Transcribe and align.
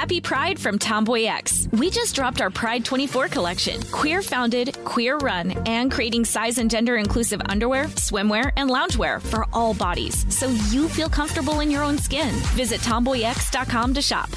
Happy 0.00 0.18
Pride 0.18 0.58
from 0.58 0.78
Tomboy 0.78 1.24
X. 1.24 1.68
We 1.72 1.90
just 1.90 2.14
dropped 2.14 2.40
our 2.40 2.48
Pride 2.48 2.86
24 2.86 3.28
collection. 3.28 3.82
Queer 3.92 4.22
founded, 4.22 4.82
queer 4.86 5.18
run, 5.18 5.50
and 5.66 5.92
creating 5.92 6.24
size 6.24 6.56
and 6.56 6.70
gender 6.70 6.96
inclusive 6.96 7.42
underwear, 7.50 7.84
swimwear, 7.96 8.50
and 8.56 8.70
loungewear 8.70 9.20
for 9.20 9.44
all 9.52 9.74
bodies 9.74 10.24
so 10.34 10.48
you 10.70 10.88
feel 10.88 11.10
comfortable 11.10 11.60
in 11.60 11.70
your 11.70 11.82
own 11.82 11.98
skin. 11.98 12.30
Visit 12.56 12.80
tomboyx.com 12.80 13.92
to 13.92 14.00
shop. 14.00 14.30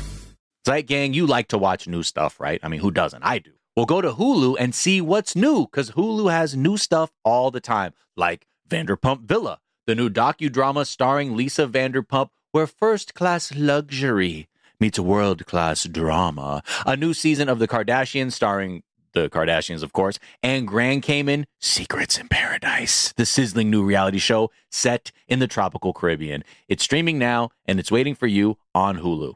Zeit 0.66 0.86
Gang, 0.86 1.14
you 1.14 1.26
like 1.26 1.48
to 1.48 1.58
watch 1.58 1.88
new 1.88 2.04
stuff, 2.04 2.42
right? 2.42 2.60
I 2.62 2.68
mean, 2.68 2.82
who 2.82 2.92
doesn't? 2.92 3.24
I 3.24 3.40
do. 3.40 3.52
Well, 3.78 3.86
go 3.86 4.02
to 4.02 4.12
Hulu 4.12 4.58
and 4.60 4.76
see 4.76 5.00
what's 5.00 5.34
new 5.34 5.62
because 5.62 5.92
Hulu 5.92 6.30
has 6.30 6.58
new 6.58 6.76
stuff 6.76 7.14
all 7.24 7.52
the 7.52 7.62
time, 7.62 7.94
like 8.18 8.48
Vanderpump 8.70 9.22
Villa, 9.22 9.60
the 9.88 9.96
new 9.96 10.10
docudrama 10.10 10.86
starring 10.86 11.38
Lisa 11.38 11.68
Vanderpump, 11.68 12.32
where 12.52 12.68
first 12.68 13.14
class 13.14 13.56
luxury 13.56 14.50
meets 14.84 14.98
a 14.98 15.02
world 15.02 15.46
class 15.46 15.86
drama. 15.86 16.62
A 16.86 16.98
new 16.98 17.14
season 17.14 17.48
of 17.48 17.58
The 17.58 17.70
Kardashians 17.70 18.34
starring 18.34 18.84
the 19.14 19.30
Kardashians, 19.30 19.82
of 19.82 19.94
course, 19.94 20.20
and 20.42 20.68
Grand 20.68 21.04
Cayman 21.04 21.46
Secrets 21.62 22.18
in 22.18 22.28
Paradise, 22.28 23.14
the 23.16 23.26
sizzling 23.26 23.70
new 23.70 23.82
reality 23.82 24.18
show 24.18 24.52
set 24.70 25.14
in 25.30 25.40
the 25.40 25.48
tropical 25.48 25.94
Caribbean. 25.94 26.44
It's 26.68 26.84
streaming 26.84 27.18
now 27.18 27.52
and 27.66 27.80
it's 27.80 27.92
waiting 27.92 28.14
for 28.14 28.28
you 28.28 28.58
on 28.76 28.98
Hulu. 28.98 29.36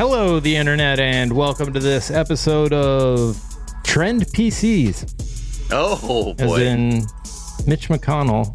Hello, 0.00 0.40
the 0.40 0.56
internet, 0.56 0.98
and 0.98 1.30
welcome 1.30 1.74
to 1.74 1.78
this 1.78 2.10
episode 2.10 2.72
of 2.72 3.38
Trend 3.84 4.22
PCs. 4.28 5.68
Oh 5.70 6.34
As 6.38 6.56
in, 6.58 7.02
Mitch 7.66 7.90
McConnell 7.90 8.54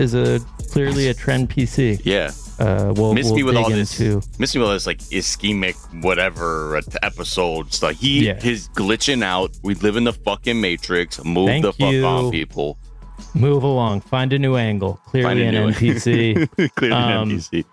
is 0.00 0.14
a 0.14 0.40
clearly 0.70 1.08
a 1.08 1.12
trend 1.14 1.50
PC. 1.50 2.00
yeah. 2.02 2.30
Uh, 2.58 2.94
we'll, 2.96 3.12
Miss 3.12 3.26
we'll 3.26 3.34
me 3.34 3.42
with 3.42 3.56
all 3.56 3.68
this. 3.68 4.00
into. 4.00 4.22
Miss 4.38 4.54
me 4.54 4.60
with 4.62 4.68
all 4.68 4.72
this 4.72 4.86
like 4.86 5.00
ischemic 5.10 5.74
whatever 6.02 6.80
episodes. 7.02 7.82
Like 7.82 7.96
he 7.96 8.28
Yeah. 8.28 8.40
his 8.40 8.70
glitching 8.70 9.22
out. 9.22 9.50
We 9.62 9.74
live 9.74 9.96
in 9.96 10.04
the 10.04 10.14
fucking 10.14 10.58
matrix. 10.58 11.22
Move 11.22 11.48
Thank 11.48 11.64
the 11.66 11.72
fuck 11.74 11.92
you. 11.92 12.06
on, 12.06 12.30
people. 12.30 12.78
Move 13.34 13.64
along, 13.64 14.00
find 14.00 14.32
a 14.32 14.38
new 14.38 14.56
angle. 14.56 14.98
Clearly 15.08 15.44
an 15.44 15.54
NPC. 15.74 16.48
Clearly 16.76 16.96
an 16.96 17.12
Um, 17.18 17.30
NPC. 17.32 17.66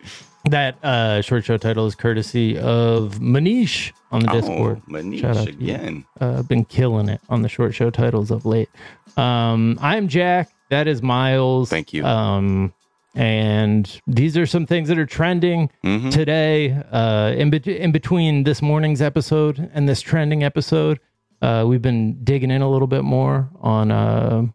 That 0.50 0.84
uh, 0.84 1.22
short 1.22 1.46
show 1.46 1.58
title 1.58 1.86
is 1.88 1.96
courtesy 1.96 2.58
of 2.58 3.20
Manish 3.20 3.94
on 4.12 4.22
the 4.22 4.28
Discord. 4.32 4.82
Oh, 4.88 4.92
Manish 4.92 5.22
Shout 5.22 5.38
out 5.38 5.48
again. 5.48 6.06
uh, 6.20 6.44
been 6.44 6.66
killing 6.66 7.08
it 7.10 7.22
on 7.30 7.42
the 7.42 7.50
short 7.50 7.74
show 7.74 7.90
titles 7.90 8.30
of 8.32 8.46
late. 8.46 8.70
Um, 9.16 9.78
I'm 9.82 10.08
Jack. 10.08 10.50
That 10.70 10.88
is 10.88 11.02
Miles. 11.02 11.70
Thank 11.70 11.94
you. 11.94 12.04
Um, 12.06 12.74
and 13.16 14.02
these 14.08 14.36
are 14.38 14.46
some 14.46 14.66
things 14.66 14.90
that 14.90 14.98
are 14.98 15.06
trending 15.06 15.70
Mhm. 15.84 16.12
today. 16.12 16.72
Uh, 16.92 17.34
in, 17.38 17.50
bet 17.50 17.68
in 17.68 17.92
between 17.92 18.44
this 18.44 18.62
morning's 18.62 19.02
episode 19.02 19.70
and 19.74 19.88
this 19.88 20.02
trending 20.02 20.44
episode, 20.44 21.00
uh, 21.42 21.64
we've 21.68 21.82
been 21.82 22.24
digging 22.24 22.50
in 22.52 22.62
a 22.62 22.70
little 22.70 22.88
bit 22.88 23.04
more 23.04 23.50
on 23.62 23.92
uh, 23.92 24.46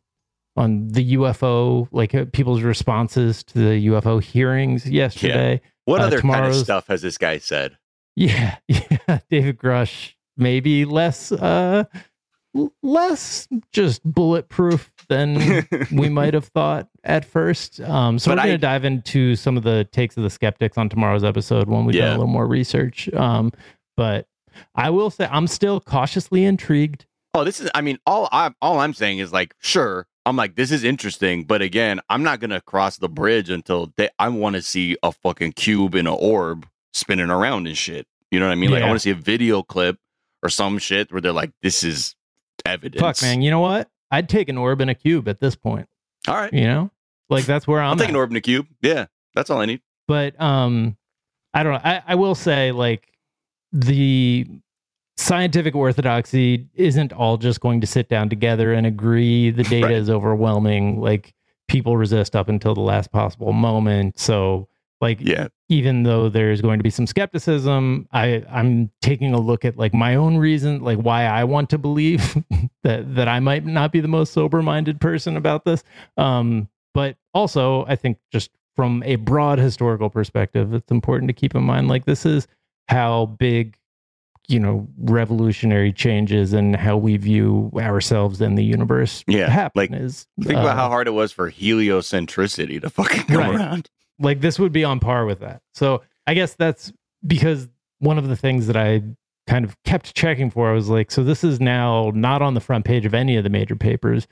on 0.58 0.88
the 0.88 1.14
UFO, 1.14 1.88
like 1.92 2.14
uh, 2.14 2.24
people's 2.32 2.62
responses 2.62 3.42
to 3.44 3.54
the 3.58 3.86
UFO 3.88 4.22
hearings 4.22 4.84
yesterday. 4.88 5.60
What 5.84 6.00
uh, 6.00 6.04
other 6.04 6.20
kind 6.20 6.46
of 6.46 6.54
stuff 6.56 6.88
has 6.88 7.00
this 7.02 7.16
guy 7.16 7.38
said? 7.38 7.78
Yeah, 8.16 8.56
yeah. 8.68 9.20
David 9.30 9.58
Grusch 9.58 10.14
maybe 10.36 10.84
less 10.84 11.32
uh 11.32 11.84
less 12.82 13.46
just 13.72 14.02
bulletproof 14.04 14.90
than 15.08 15.66
we 15.92 16.08
might 16.20 16.34
have 16.34 16.46
thought 16.46 16.88
at 17.04 17.24
first. 17.24 17.80
Um 17.80 18.18
so 18.18 18.30
But 18.30 18.38
we're 18.38 18.44
gonna 18.44 18.58
dive 18.58 18.84
into 18.84 19.36
some 19.36 19.56
of 19.56 19.62
the 19.62 19.84
takes 19.92 20.16
of 20.16 20.22
the 20.22 20.30
skeptics 20.30 20.78
on 20.78 20.88
tomorrow's 20.88 21.24
episode 21.24 21.68
when 21.68 21.84
done 21.92 22.02
Yeah. 22.02 22.10
a 22.10 22.12
little 22.12 22.26
more 22.26 22.46
research. 22.46 23.12
Um 23.14 23.52
but 23.96 24.26
I 24.74 24.90
will 24.90 25.10
say 25.10 25.28
I'm 25.30 25.46
still 25.46 25.80
cautiously 25.80 26.44
intrigued. 26.44 27.06
Oh, 27.34 27.44
this 27.44 27.60
is. 27.60 27.68
I 27.74 27.80
mean, 27.82 27.98
all 28.06 28.28
I 28.32 28.52
all 28.60 28.80
I'm 28.80 28.94
saying 28.94 29.18
is 29.18 29.32
like, 29.32 29.54
sure. 29.60 30.06
I'm 30.28 30.36
like, 30.36 30.54
this 30.54 30.70
is 30.70 30.84
interesting, 30.84 31.44
but 31.44 31.62
again, 31.62 32.00
I'm 32.08 32.22
not 32.22 32.40
gonna 32.40 32.60
cross 32.60 32.98
the 32.98 33.08
bridge 33.08 33.50
until 33.50 33.92
they, 33.96 34.10
I 34.18 34.28
want 34.28 34.56
to 34.56 34.62
see 34.62 34.96
a 35.02 35.10
fucking 35.12 35.52
cube 35.52 35.94
in 35.94 36.06
an 36.06 36.16
orb 36.18 36.66
spinning 36.92 37.30
around 37.30 37.66
and 37.66 37.76
shit. 37.76 38.06
You 38.30 38.38
know 38.40 38.46
what 38.46 38.52
I 38.52 38.56
mean? 38.56 38.70
Like, 38.70 38.82
I 38.82 38.86
want 38.86 38.96
to 38.96 39.00
see 39.02 39.10
a 39.10 39.14
video 39.14 39.62
clip 39.62 39.98
or 40.42 40.48
some 40.50 40.78
shit 40.78 41.10
where 41.10 41.20
they're 41.20 41.32
like, 41.32 41.50
this 41.62 41.82
is 41.82 42.14
evidence. 42.66 43.00
Fuck 43.00 43.22
man, 43.22 43.40
you 43.42 43.50
know 43.50 43.60
what? 43.60 43.88
I'd 44.10 44.28
take 44.28 44.48
an 44.48 44.56
orb 44.58 44.80
and 44.80 44.90
a 44.90 44.94
cube 44.94 45.28
at 45.28 45.40
this 45.40 45.56
point. 45.56 45.88
All 46.26 46.34
right, 46.34 46.52
You 46.52 46.64
know? 46.64 46.90
Like 47.30 47.44
that's 47.44 47.66
where 47.66 47.80
I'm 47.80 47.92
I'm 47.92 47.98
taking 47.98 48.14
at. 48.14 48.18
orb 48.18 48.30
and 48.30 48.36
a 48.36 48.40
cube. 48.40 48.66
Yeah, 48.82 49.06
that's 49.34 49.50
all 49.50 49.60
I 49.60 49.66
need. 49.66 49.80
but 50.06 50.38
um 50.40 50.96
i 51.54 51.62
don't 51.62 51.72
know 51.74 51.80
I, 51.82 52.02
I 52.06 52.14
will 52.14 52.34
say 52.34 52.72
like 52.72 53.12
the 53.72 54.46
scientific 55.18 55.74
orthodoxy 55.74 56.68
isn't 56.74 57.12
all 57.12 57.36
just 57.36 57.60
going 57.60 57.80
to 57.80 57.86
sit 57.86 58.08
down 58.08 58.28
together 58.28 58.72
and 58.72 58.86
agree 58.86 59.50
the 59.50 59.64
data 59.64 59.86
Right. 59.88 59.94
is 59.96 60.08
overwhelming 60.08 61.00
like 61.00 61.34
people 61.66 61.96
resist 61.96 62.36
up 62.36 62.48
until 62.48 62.74
the 62.74 62.80
last 62.80 63.10
possible 63.10 63.52
moment 63.52 64.16
so 64.18 64.68
like 65.00 65.18
Yeah. 65.20 65.48
even 65.68 66.04
though 66.04 66.28
there's 66.28 66.60
going 66.62 66.78
to 66.78 66.82
be 66.84 66.90
some 66.90 67.06
skepticism 67.06 68.06
i 68.12 68.44
i'm 68.48 68.90
taking 69.02 69.34
a 69.34 69.40
look 69.40 69.64
at 69.64 69.76
like 69.76 69.92
my 69.92 70.14
own 70.14 70.36
reason 70.36 70.82
like 70.84 70.98
why 70.98 71.24
i 71.24 71.42
want 71.42 71.68
to 71.70 71.78
believe 71.78 72.36
that 72.84 73.14
that 73.16 73.26
i 73.26 73.40
might 73.40 73.66
not 73.66 73.90
be 73.90 73.98
the 74.00 74.08
most 74.08 74.32
sober 74.32 74.62
minded 74.62 75.00
person 75.00 75.36
about 75.36 75.64
this 75.64 75.82
um 76.16 76.68
but 76.94 77.16
also 77.34 77.84
i 77.86 77.96
think 77.96 78.18
just 78.32 78.50
from 78.76 79.02
a 79.04 79.16
broad 79.16 79.58
historical 79.58 80.08
perspective 80.10 80.72
it's 80.72 80.92
important 80.92 81.28
to 81.28 81.32
keep 81.34 81.56
in 81.56 81.62
mind 81.64 81.88
like 81.88 82.04
this 82.04 82.24
is 82.24 82.46
how 82.88 83.26
big 83.26 83.76
you 84.48 84.58
know 84.58 84.88
revolutionary 84.98 85.92
changes 85.92 86.52
and 86.54 86.74
how 86.76 86.96
we 86.96 87.16
view 87.16 87.70
ourselves 87.76 88.40
and 88.40 88.56
the 88.56 88.64
universe 88.64 89.22
Yeah, 89.26 89.48
happen 89.50 89.78
like, 89.80 89.92
is 89.92 90.26
Think 90.42 90.56
uh, 90.56 90.62
about 90.62 90.76
how 90.76 90.88
hard 90.88 91.06
it 91.06 91.10
was 91.12 91.32
for 91.32 91.50
heliocentricity 91.50 92.80
to 92.80 92.90
fucking 92.90 93.24
come 93.24 93.36
Right. 93.38 93.54
around. 93.56 93.88
like 94.18 94.40
this 94.40 94.58
would 94.58 94.72
be 94.72 94.84
on 94.84 95.00
par 95.00 95.26
with 95.26 95.40
that. 95.40 95.60
So 95.74 96.02
I 96.26 96.34
guess 96.34 96.54
that's 96.54 96.92
because 97.26 97.68
one 97.98 98.18
of 98.18 98.28
the 98.28 98.36
things 98.36 98.66
that 98.68 98.76
I 98.76 99.02
kind 99.46 99.64
of 99.64 99.76
kept 99.84 100.14
checking 100.14 100.50
for, 100.50 100.70
I 100.70 100.72
was 100.74 100.88
like, 100.88 101.10
so 101.10 101.24
this 101.24 101.42
is 101.44 101.60
now 101.60 102.12
not 102.14 102.42
on 102.42 102.54
the 102.54 102.60
front 102.60 102.84
page 102.84 103.06
of 103.06 103.14
any 103.14 103.36
of 103.36 103.44
the 103.44 103.50
major 103.50 103.76
papers, 103.76 104.26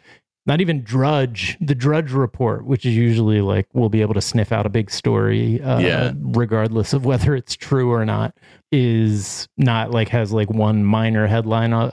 not 0.47 0.61
even 0.61 0.83
Drudge, 0.83 1.57
the 1.61 1.75
Drudge 1.75 2.13
report, 2.13 2.65
which 2.65 2.87
is 2.87 2.95
usually 2.97 3.41
like 3.41 3.67
we'll 3.73 3.89
be 3.89 4.01
able 4.01 4.15
to 4.15 4.21
sniff 4.21 4.53
out 4.53 4.65
a 4.67 4.69
big 4.71 4.91
story, 4.91 5.61
uh, 5.63 5.81
Yeah. 5.81 6.13
regardless 6.17 6.93
of 6.93 7.05
whether 7.05 7.35
it's 7.35 7.55
true 7.57 7.91
or 7.93 8.05
not, 8.05 8.37
is 8.73 9.49
not 9.57 9.91
like 9.91 10.09
has 10.11 10.33
like 10.33 10.51
one 10.51 10.85
minor 10.85 11.27
headline 11.27 11.73
uh, 11.73 11.91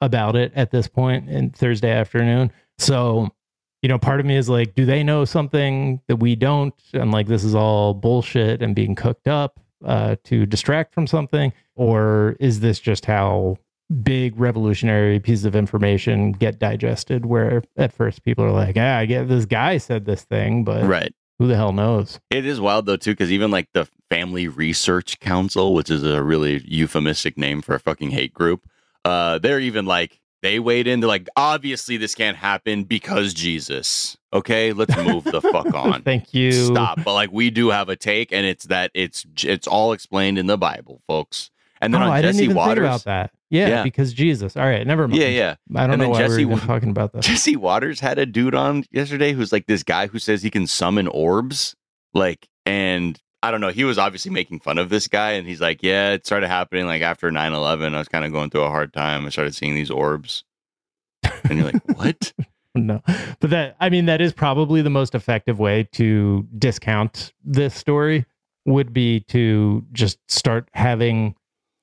about 0.00 0.34
it 0.36 0.52
at 0.56 0.70
this 0.70 0.88
point 0.88 1.28
in 1.30 1.50
Thursday 1.50 1.90
afternoon. 1.90 2.50
So 2.78 3.28
you 3.82 3.88
know, 3.88 3.98
part 3.98 4.20
of 4.20 4.26
me 4.26 4.36
is 4.36 4.48
like, 4.48 4.76
do 4.76 4.84
they 4.84 5.02
know 5.02 5.24
something 5.24 6.00
that 6.06 6.16
we 6.16 6.36
don't? 6.36 6.72
And 6.92 7.10
like, 7.10 7.26
this 7.26 7.42
is 7.42 7.52
all 7.52 7.94
bullshit 7.94 8.62
and 8.62 8.76
being 8.76 8.94
cooked 8.94 9.26
up 9.26 9.58
uh, 9.84 10.14
to 10.22 10.46
distract 10.46 10.94
from 10.94 11.08
something? 11.08 11.52
Or 11.74 12.36
is 12.38 12.60
this 12.60 12.78
just 12.78 13.06
how 13.06 13.58
big 14.02 14.38
revolutionary 14.38 15.20
pieces 15.20 15.44
of 15.44 15.54
information 15.54 16.32
get 16.32 16.58
digested? 16.58 17.26
Where 17.26 17.62
at 17.76 17.92
first 17.92 18.24
people 18.24 18.44
are 18.44 18.50
like, 18.52 18.76
ah, 18.78 18.98
I 18.98 19.06
get 19.06 19.28
this 19.28 19.44
guy 19.44 19.78
said 19.78 20.04
this 20.04 20.22
thing, 20.24 20.64
but 20.64 20.84
Right. 20.84 21.14
who 21.38 21.46
the 21.46 21.56
hell 21.56 21.72
knows? 21.72 22.18
It 22.30 22.46
is 22.46 22.60
wild 22.60 22.86
though 22.86 22.96
too, 22.96 23.12
because 23.12 23.32
even 23.32 23.50
like 23.50 23.68
the 23.74 23.88
Family 24.10 24.48
Research 24.48 25.20
Council, 25.20 25.74
which 25.74 25.90
is 25.90 26.02
a 26.04 26.22
really 26.22 26.62
euphemistic 26.66 27.38
name 27.38 27.62
for 27.62 27.74
a 27.74 27.80
fucking 27.80 28.10
hate 28.10 28.34
group, 28.34 28.68
uh, 29.04 29.38
they're 29.38 29.60
even 29.60 29.86
like 29.86 30.20
they 30.42 30.58
weighed 30.58 30.86
in. 30.88 31.00
They're 31.00 31.08
like, 31.08 31.28
obviously 31.36 31.96
this 31.96 32.14
can't 32.14 32.36
happen 32.36 32.84
because 32.84 33.32
Jesus. 33.32 34.16
Okay, 34.34 34.72
let's 34.72 34.96
move 34.96 35.24
the 35.24 35.40
fuck 35.40 35.72
on. 35.74 36.02
Thank 36.02 36.34
you. 36.34 36.52
Stop. 36.52 37.04
But 37.04 37.14
like 37.14 37.30
we 37.32 37.50
do 37.50 37.70
have 37.70 37.88
a 37.88 37.96
take, 37.96 38.32
and 38.32 38.44
it's 38.44 38.64
that 38.64 38.90
it's 38.94 39.24
it's 39.44 39.66
all 39.66 39.92
explained 39.92 40.38
in 40.38 40.46
the 40.46 40.58
Bible, 40.58 41.00
folks. 41.06 41.50
And 41.80 41.92
then 41.92 42.02
oh, 42.02 42.06
on 42.06 42.10
I 42.12 42.22
Jesse 42.22 42.48
Watters, 42.48 42.78
about 42.84 43.04
that. 43.04 43.30
Yeah, 43.52 43.68
Yeah. 43.68 43.82
because 43.84 44.12
Jesus. 44.12 44.56
All 44.56 44.64
right, 44.64 44.84
never 44.86 45.06
mind. 45.06 45.20
yeah, 45.20 45.28
yeah. 45.28 45.54
I 45.76 45.82
don't 45.86 45.92
And 45.94 46.02
know 46.02 46.08
why 46.08 46.18
Jesse 46.18 46.44
we're 46.44 46.58
talking 46.58 46.88
about 46.90 47.12
that. 47.12 47.22
Jesse 47.22 47.54
Watters 47.56 48.00
had 48.00 48.18
a 48.18 48.26
dude 48.26 48.54
on 48.54 48.84
yesterday 48.90 49.32
who's 49.32 49.52
like 49.52 49.66
this 49.66 49.82
guy 49.82 50.06
who 50.08 50.18
says 50.18 50.42
he 50.42 50.50
can 50.50 50.66
summon 50.66 51.06
orbs. 51.06 51.76
Like, 52.14 52.48
and 52.66 53.20
I 53.42 53.50
don't 53.50 53.60
know, 53.60 53.68
he 53.68 53.84
was 53.84 53.98
obviously 53.98 54.30
making 54.30 54.60
fun 54.60 54.78
of 54.78 54.88
this 54.88 55.06
guy. 55.06 55.32
And 55.32 55.46
he's 55.46 55.60
like, 55.60 55.82
Yeah, 55.82 56.12
it 56.12 56.24
started 56.26 56.48
happening 56.48 56.86
like 56.86 57.02
after 57.02 57.30
9 57.30 57.52
11. 57.52 57.94
I 57.94 57.98
was 57.98 58.08
kind 58.08 58.24
of 58.24 58.32
going 58.32 58.50
through 58.50 58.62
a 58.62 58.70
hard 58.70 58.92
time. 58.92 59.26
I 59.26 59.28
started 59.28 59.54
seeing 59.54 59.74
these 59.74 59.90
orbs. 59.90 60.44
And 61.44 61.58
you're 61.58 61.70
like, 61.70 61.82
What? 61.96 62.32
no 62.74 63.02
but 63.38 63.50
that 63.50 63.76
i 63.80 63.90
mean 63.90 64.06
that 64.06 64.22
is 64.22 64.32
probably 64.32 64.80
the 64.80 64.88
most 64.88 65.14
effective 65.14 65.58
way 65.58 65.86
to 65.92 66.48
discount 66.56 67.30
this 67.44 67.74
story 67.74 68.24
would 68.64 68.94
be 68.94 69.20
to 69.28 69.84
just 69.92 70.18
start 70.26 70.66
having 70.72 71.34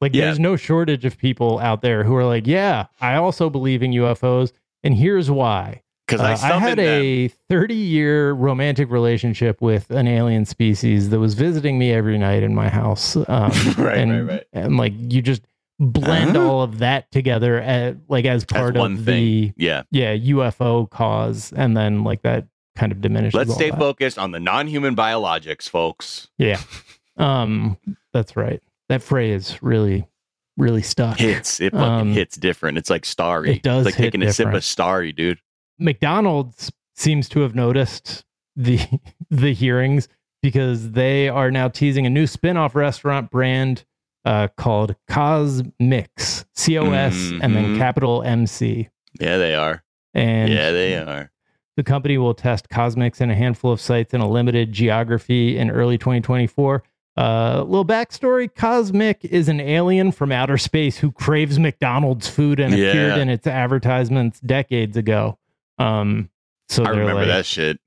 like 0.01 0.13
Yeah. 0.15 0.25
there's 0.25 0.39
no 0.39 0.55
shortage 0.55 1.05
of 1.05 1.17
people 1.17 1.59
out 1.59 1.81
there 1.81 2.03
who 2.03 2.15
are 2.15 2.25
like 2.25 2.47
yeah 2.47 2.85
i 3.01 3.15
also 3.15 3.49
believe 3.49 3.81
in 3.83 3.91
ufos 3.91 4.51
and 4.83 4.95
here's 4.95 5.29
why 5.29 5.81
Because 6.07 6.21
Uh, 6.21 6.45
I 6.47 6.55
I 6.55 6.59
had 6.59 6.77
them. 6.77 6.85
a 7.03 7.27
30 7.49 7.75
year 7.75 8.31
romantic 8.31 8.89
relationship 8.89 9.61
with 9.61 9.91
an 9.91 10.07
alien 10.07 10.45
species 10.45 11.09
that 11.09 11.19
was 11.19 11.33
visiting 11.35 11.77
me 11.77 11.91
every 11.93 12.17
night 12.17 12.41
in 12.43 12.55
my 12.55 12.67
house. 12.69 13.15
Um, 13.15 13.25
Right, 13.77 13.97
and, 13.97 14.11
right, 14.11 14.33
right. 14.33 14.43
And 14.53 14.77
like 14.77 14.93
you 14.97 15.21
just 15.21 15.43
blend 15.79 16.35
Huh? 16.35 16.47
all 16.49 16.61
of 16.63 16.79
that 16.79 17.11
together 17.11 17.59
at, 17.61 17.97
like 18.07 18.25
as 18.25 18.41
As 18.41 18.45
part 18.45 18.75
one 18.75 18.93
of 18.93 19.05
thing. 19.05 19.23
the 19.23 19.53
Yeah. 19.57 19.83
yeah 19.91 20.15
UFO 20.15 20.89
cause, 20.89 21.53
and 21.55 21.77
then 21.77 22.03
like 22.03 22.21
that 22.23 22.47
kind 22.75 22.91
of 22.91 23.01
diminishes. 23.01 23.35
Let's 23.37 23.53
stay 23.53 23.69
that. 23.69 23.77
focused 23.79 24.17
on 24.17 24.31
the 24.31 24.39
non 24.39 24.65
human 24.67 24.95
biologics, 24.95 25.69
folks. 25.69 26.29
Yeah, 26.39 26.59
um, 27.17 27.77
that's 28.13 28.35
right. 28.35 28.61
That 28.89 29.01
phrase 29.03 29.57
really, 29.61 30.07
really 30.57 30.81
stuck. 30.81 31.17
Hits. 31.19 31.59
It 31.61 31.71
fucking 31.73 31.83
Um, 32.09 32.13
hits 32.13 32.35
different. 32.37 32.77
It's 32.77 32.89
like 32.89 33.05
starry. 33.05 33.51
it 33.57 33.63
does 33.63 33.85
It's 33.87 33.95
like 33.97 34.03
taking 34.03 34.21
a 34.23 34.33
sip 34.33 34.53
of 34.53 34.63
starry, 34.63 35.11
dude. 35.11 35.39
McDonald's 35.77 36.71
seems 36.95 37.29
to 37.29 37.39
have 37.41 37.55
noticed 37.55 38.25
the 38.55 38.79
the 39.29 39.53
hearings 39.53 40.07
because 40.41 40.91
they 40.91 41.27
are 41.29 41.51
now 41.51 41.67
teasing 41.67 42.05
a 42.05 42.09
new 42.09 42.25
spin-off 42.27 42.75
restaurant 42.75 43.29
brand 43.31 43.83
uh, 44.25 44.47
called 44.57 44.95
CosMc's, 45.09 46.45
C 46.55 46.77
O 46.77 46.91
S, 46.91 47.15
and 47.41 47.55
then 47.55 47.75
Mhm. 47.75 47.77
capital 47.77 48.23
M 48.23 48.45
C. 48.47 48.89
Yeah, 49.19 49.37
they 49.37 49.55
are. 49.55 49.83
And 50.13 50.51
yeah, 50.51 50.71
they 50.71 50.95
are. 50.97 51.31
the 51.77 51.83
company 51.83 52.17
will 52.17 52.33
test 52.33 52.67
CosMc's 52.69 53.21
in 53.21 53.31
a 53.31 53.35
handful 53.35 53.71
of 53.71 53.79
sites 53.79 54.13
in 54.13 54.19
a 54.21 54.29
limited 54.29 54.71
geography 54.73 55.57
in 55.57 55.69
early 55.71 55.97
2024. 55.97 56.83
Uh, 57.19 57.63
little 57.67 57.85
backstory: 57.85 58.49
CosMc 58.49 59.25
is 59.25 59.49
an 59.49 59.59
alien 59.59 60.11
from 60.13 60.31
outer 60.31 60.57
space 60.57 60.97
who 60.97 61.11
craves 61.11 61.59
McDonald's 61.59 62.29
food 62.29 62.59
and 62.61 62.73
Yeah. 62.73 62.87
appeared 62.89 63.17
in 63.19 63.29
its 63.29 63.45
advertisements 63.45 64.39
decades 64.39 64.95
ago. 64.95 65.37
Um, 65.77 66.29
so 66.69 66.83
I 66.85 66.89
remember 66.91 67.15
like, 67.15 67.27
that 67.27 67.45
shit. 67.45 67.79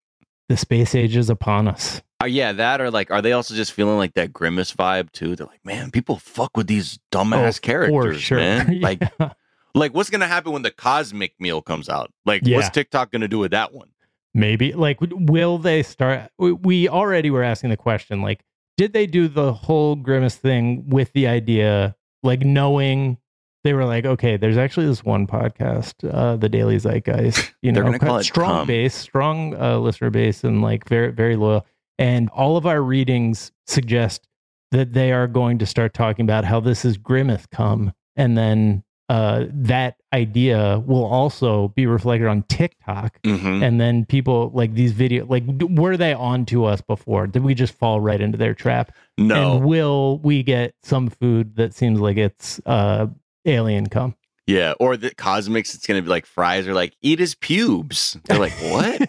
the 0.50 0.56
space 0.58 0.94
age 0.94 1.16
is 1.16 1.30
upon 1.30 1.66
us. 1.66 2.02
Uh, 2.22 2.26
yeah, 2.26 2.52
that 2.52 2.80
or 2.82 2.90
like, 2.90 3.10
are 3.10 3.22
they 3.22 3.32
also 3.32 3.54
just 3.54 3.72
feeling 3.72 3.96
like 3.96 4.12
that 4.14 4.32
grimace 4.34 4.72
vibe 4.74 5.10
too? 5.12 5.34
They're 5.34 5.46
like, 5.46 5.64
man, 5.64 5.90
people 5.90 6.18
fuck 6.18 6.54
with 6.56 6.66
these 6.66 6.98
dumbass 7.10 7.60
characters, 7.60 7.94
Oh, 7.96 8.12
For 8.12 8.18
sure. 8.18 8.38
man. 8.38 8.80
Like, 8.82 9.02
Yeah. 9.18 9.32
like 9.74 9.94
what's 9.94 10.10
gonna 10.10 10.26
happen 10.28 10.52
when 10.52 10.62
the 10.62 10.70
cosmic 10.70 11.34
meal 11.40 11.62
comes 11.62 11.88
out? 11.88 12.12
Like, 12.26 12.42
Yeah. 12.44 12.58
what's 12.58 12.68
TikTok 12.68 13.10
gonna 13.10 13.28
do 13.28 13.38
with 13.38 13.52
that 13.52 13.72
one? 13.72 13.88
maybe 14.34 14.72
like 14.72 14.98
will 15.00 15.58
they 15.58 15.82
start? 15.82 16.30
We 16.38 16.88
already 16.88 17.30
were 17.30 17.42
asking 17.42 17.70
the 17.70 17.76
question 17.76 18.20
like, 18.22 18.42
did 18.76 18.92
they 18.92 19.06
do 19.06 19.28
the 19.28 19.52
whole 19.52 19.96
grimace 19.96 20.36
thing 20.36 20.88
with 20.88 21.12
the 21.12 21.26
idea, 21.26 21.96
like 22.22 22.40
knowing 22.40 23.18
they 23.64 23.74
were 23.74 23.84
like, 23.84 24.04
okay, 24.04 24.36
there's 24.36 24.56
actually 24.56 24.86
this 24.86 25.04
one 25.04 25.26
podcast, 25.26 25.94
uh, 26.12 26.36
the 26.36 26.48
Daily 26.48 26.76
Zeitgeist, 26.76 27.52
you 27.62 27.70
know, 27.72 27.92
strong 28.20 28.58
Cum. 28.58 28.66
base, 28.66 28.94
strong 28.94 29.54
uh, 29.54 29.78
listener 29.78 30.10
base, 30.10 30.42
and 30.42 30.62
like 30.62 30.88
very, 30.88 31.12
very 31.12 31.36
loyal. 31.36 31.64
And 31.98 32.28
all 32.30 32.56
of 32.56 32.66
our 32.66 32.82
readings 32.82 33.52
suggest 33.66 34.26
that 34.72 34.94
they 34.94 35.12
are 35.12 35.28
going 35.28 35.58
to 35.58 35.66
start 35.66 35.94
talking 35.94 36.24
about 36.24 36.44
how 36.44 36.58
this 36.58 36.84
is 36.84 36.96
grimace 36.96 37.46
come, 37.46 37.92
and 38.16 38.36
then 38.36 38.82
uh, 39.12 39.44
that 39.50 39.96
idea 40.14 40.78
will 40.86 41.04
also 41.04 41.68
be 41.76 41.84
reflected 41.86 42.26
on 42.28 42.42
TikTok 42.44 43.18
Mm-hmm. 43.24 43.62
and 43.62 43.80
then 43.80 44.04
people 44.06 44.50
like 44.54 44.72
these 44.74 44.92
video 44.92 45.26
like 45.26 45.44
were 45.80 45.96
they 45.96 46.14
on 46.14 46.46
to 46.46 46.64
us 46.64 46.80
before 46.80 47.26
did 47.26 47.42
we 47.44 47.54
just 47.54 47.74
fall 47.74 48.00
right 48.00 48.20
into 48.20 48.38
their 48.38 48.54
trap 48.54 48.92
No, 49.18 49.56
and 49.56 49.64
will 49.66 50.18
we 50.18 50.42
get 50.42 50.74
some 50.82 51.08
food 51.10 51.56
that 51.56 51.74
seems 51.74 52.00
like 52.00 52.16
it's 52.16 52.60
uh 52.66 53.06
alien 53.44 53.88
come 53.88 54.14
yeah, 54.44 54.74
or 54.80 54.96
the 54.96 55.10
CosMc's. 55.10 55.72
It's 55.76 55.86
gonna 55.86 56.02
be 56.02 56.08
like 56.08 56.26
fries 56.26 56.66
are 56.66 56.74
like 56.74 56.96
eat 57.00 57.20
his 57.20 57.36
pubes. 57.36 58.18
They're 58.24 58.40
like, 58.40 58.52
what? 58.60 59.00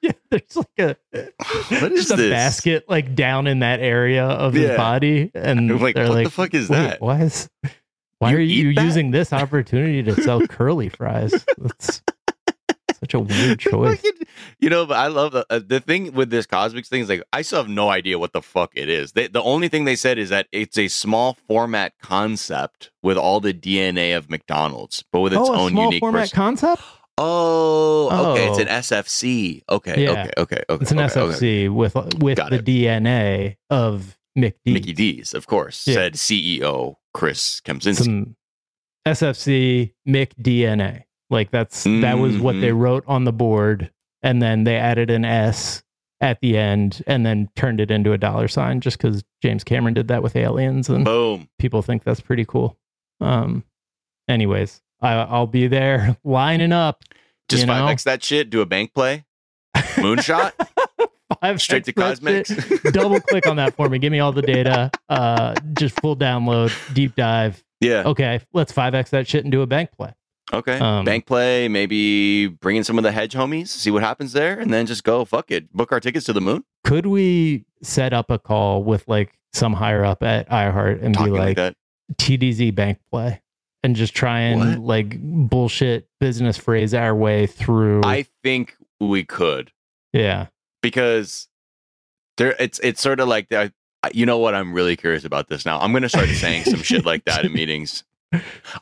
yeah 0.00 0.12
there's 0.30 0.56
like 0.56 0.78
a 0.78 0.96
What 1.82 1.92
is 1.92 2.08
just 2.08 2.12
a 2.12 2.16
this? 2.16 2.30
basket 2.30 2.84
like 2.88 3.14
down 3.14 3.46
in 3.46 3.58
that 3.60 3.80
area 3.80 4.24
of 4.24 4.54
his 4.54 4.74
body 4.76 5.30
and 5.34 5.70
I'm 5.70 5.78
like, 5.86 5.94
they're 5.94 6.04
like, 6.08 6.08
what 6.08 6.14
like 6.14 6.24
the 6.24 6.30
fuck 6.30 6.54
is 6.54 6.68
that? 6.68 7.00
why 7.02 7.20
is 7.20 7.50
why 8.20 8.30
You 8.30 8.36
are 8.36 8.40
you 8.40 8.74
that?" 8.74 8.84
using 8.84 9.10
this 9.10 9.32
opportunity 9.32 10.02
to 10.04 10.14
sell 10.22 10.46
curly 10.46 10.88
fries 10.88 11.44
that's 11.58 12.02
such 13.00 13.14
a 13.14 13.18
weird 13.20 13.58
choice 13.70 14.02
you 14.58 14.68
know, 14.70 14.84
but 14.86 14.96
I 14.98 15.06
love 15.08 15.32
the, 15.32 15.44
uh, 15.50 15.60
the 15.66 15.80
thing 15.80 16.12
with 16.12 16.30
this 16.30 16.46
CosMc's 16.46 16.88
thing 16.88 17.00
is 17.02 17.08
like 17.08 17.22
I 17.32 17.42
still 17.42 17.58
have 17.58 17.68
no 17.68 17.88
idea 17.88 18.18
what 18.18 18.32
the 18.32 18.42
fuck 18.42 18.72
it 18.74 18.88
is. 18.88 19.12
They, 19.12 19.26
the 19.26 19.42
only 19.42 19.68
thing 19.68 19.84
they 19.86 19.96
said 19.96 20.18
is 20.18 20.28
that 20.30 20.46
it's 20.52 20.76
a 20.78 20.88
small 20.88 21.34
format 21.48 21.94
concept 22.02 22.90
with 23.02 23.16
all 23.16 23.40
the 23.40 23.52
DNA 23.54 24.16
of 24.16 24.28
McDonald's, 24.30 25.02
but 25.12 25.20
with 25.20 25.32
its 25.32 25.40
oh 25.48 25.54
own 25.54 25.70
small 25.70 25.84
unique. 25.86 26.00
format 26.00 26.22
pers- 26.24 26.32
concept 26.32 26.82
oh, 27.18 28.32
okay, 28.32 28.48
it's 28.48 28.58
Oh. 28.58 28.62
an 28.62 28.68
SFC. 28.68 29.62
Okay, 29.68 30.04
Yeah. 30.04 30.10
okay, 30.10 30.30
okay, 30.38 30.62
okay. 30.68 30.82
It's 30.82 30.90
an 30.92 31.00
okay, 31.00 31.20
okay. 31.20 31.34
SFC 31.34 31.68
with 31.74 31.94
with 32.18 32.36
Got 32.38 32.50
the 32.50 32.56
it. 32.56 32.64
DNA 32.64 33.56
of 33.70 34.16
Mickey 34.36 34.92
D's, 34.92 35.34
of 35.34 35.46
course, 35.46 35.86
Yeah. 35.86 35.94
said 35.94 36.14
CEO 36.14 36.96
Chris 37.14 37.60
Kempczynski. 37.64 38.04
Some 38.04 38.36
SFC 39.06 39.92
McDNA. 40.08 41.02
Like 41.30 41.50
that's 41.50 41.84
that 41.84 42.18
was 42.18 42.38
what 42.38 42.54
Mm-hmm. 42.54 42.60
they 42.60 42.72
wrote 42.72 43.04
on 43.06 43.24
the 43.24 43.32
board, 43.32 43.90
and 44.22 44.42
then 44.42 44.64
they 44.64 44.76
added 44.76 45.10
an 45.10 45.24
S 45.24 45.82
at 46.20 46.40
the 46.40 46.58
end, 46.58 47.02
and 47.06 47.24
then 47.24 47.48
turned 47.56 47.80
it 47.80 47.90
into 47.90 48.12
a 48.12 48.18
dollar 48.18 48.46
sign 48.48 48.80
just 48.80 48.98
because 48.98 49.22
James 49.42 49.64
Cameron 49.64 49.94
did 49.94 50.08
that 50.08 50.22
with 50.22 50.36
Aliens, 50.36 50.88
and 50.88 51.04
Boom. 51.04 51.48
people 51.58 51.82
think 51.82 52.02
that's 52.04 52.20
pretty 52.20 52.44
cool. 52.44 52.76
Um, 53.20 53.64
anyways, 54.28 54.82
I, 55.00 55.12
I'll 55.14 55.46
be 55.46 55.66
there 55.68 56.16
lining 56.24 56.72
up. 56.72 57.04
Just 57.48 57.62
you 57.62 57.66
know? 57.68 57.94
that 58.04 58.22
shit, 58.22 58.50
do 58.50 58.60
a 58.60 58.66
bank 58.66 58.92
play, 58.94 59.24
moonshot, 59.74 60.52
Five 61.40 61.60
straight 61.60 61.84
to 61.84 61.90
X 61.96 62.20
CosMc's. 62.20 62.92
double 62.92 63.20
click 63.20 63.46
on 63.46 63.56
that 63.56 63.74
for 63.76 63.88
me. 63.88 63.98
Give 63.98 64.10
me 64.12 64.20
all 64.20 64.32
the 64.32 64.42
data. 64.42 64.90
Uh, 65.10 65.54
just 65.76 66.00
full 66.00 66.16
download, 66.16 66.72
deep 66.94 67.16
dive. 67.16 67.64
yeah. 67.80 68.04
Okay, 68.06 68.40
let's 68.52 68.72
5x 68.72 69.10
that 69.10 69.26
shit 69.26 69.42
and 69.44 69.50
do 69.50 69.60
a 69.60 69.66
bank 69.66 69.90
play. 69.96 70.14
Okay. 70.52 70.78
Um, 70.78 71.04
Bank 71.04 71.26
play, 71.26 71.66
maybe 71.66 72.46
bring 72.46 72.76
in 72.76 72.84
some 72.84 72.96
of 72.96 73.02
the 73.02 73.10
hedge 73.10 73.34
homies, 73.34 73.68
see 73.68 73.90
what 73.90 74.02
happens 74.04 74.32
there, 74.32 74.58
and 74.58 74.72
then 74.72 74.86
just 74.86 75.02
go, 75.02 75.24
fuck 75.24 75.50
it. 75.50 75.72
Book 75.72 75.90
our 75.90 75.98
tickets 75.98 76.26
to 76.26 76.32
the 76.32 76.40
moon. 76.40 76.62
Could 76.84 77.06
we 77.06 77.64
set 77.82 78.12
up 78.12 78.30
a 78.30 78.38
call 78.38 78.84
with 78.84 79.02
like 79.08 79.36
some 79.52 79.72
higher 79.74 80.04
up 80.04 80.22
at 80.22 80.48
iHeart 80.48 81.02
and 81.02 81.12
Talking 81.14 81.32
be 81.32 81.38
like, 81.38 81.58
like. 81.58 81.74
TDZ 82.16 82.72
bank 82.74 82.98
play 83.10 83.40
and 83.82 83.96
just 83.96 84.14
try 84.14 84.40
and 84.40 84.60
What? 84.60 84.78
like 84.78 85.20
bullshit 85.20 86.08
business 86.20 86.56
phrase 86.56 86.94
our 86.94 87.14
way 87.16 87.46
through? 87.46 88.02
I 88.04 88.26
think 88.44 88.76
we 89.00 89.24
could 89.24 89.72
yeah. 90.12 90.46
Because 90.82 91.48
there 92.36 92.54
it's 92.58 92.78
it's 92.82 93.00
sort 93.00 93.20
of 93.20 93.28
like 93.28 93.48
that. 93.50 93.72
You 94.14 94.24
know 94.24 94.38
what? 94.38 94.54
I'm 94.54 94.72
really 94.72 94.96
curious 94.96 95.24
about 95.24 95.48
this 95.48 95.66
now. 95.66 95.78
I'm 95.78 95.92
going 95.92 96.02
to 96.02 96.08
start 96.08 96.28
saying 96.30 96.64
some 96.64 96.80
shit 96.82 97.04
like 97.04 97.24
that 97.26 97.44
in 97.44 97.52
meetings. 97.52 98.02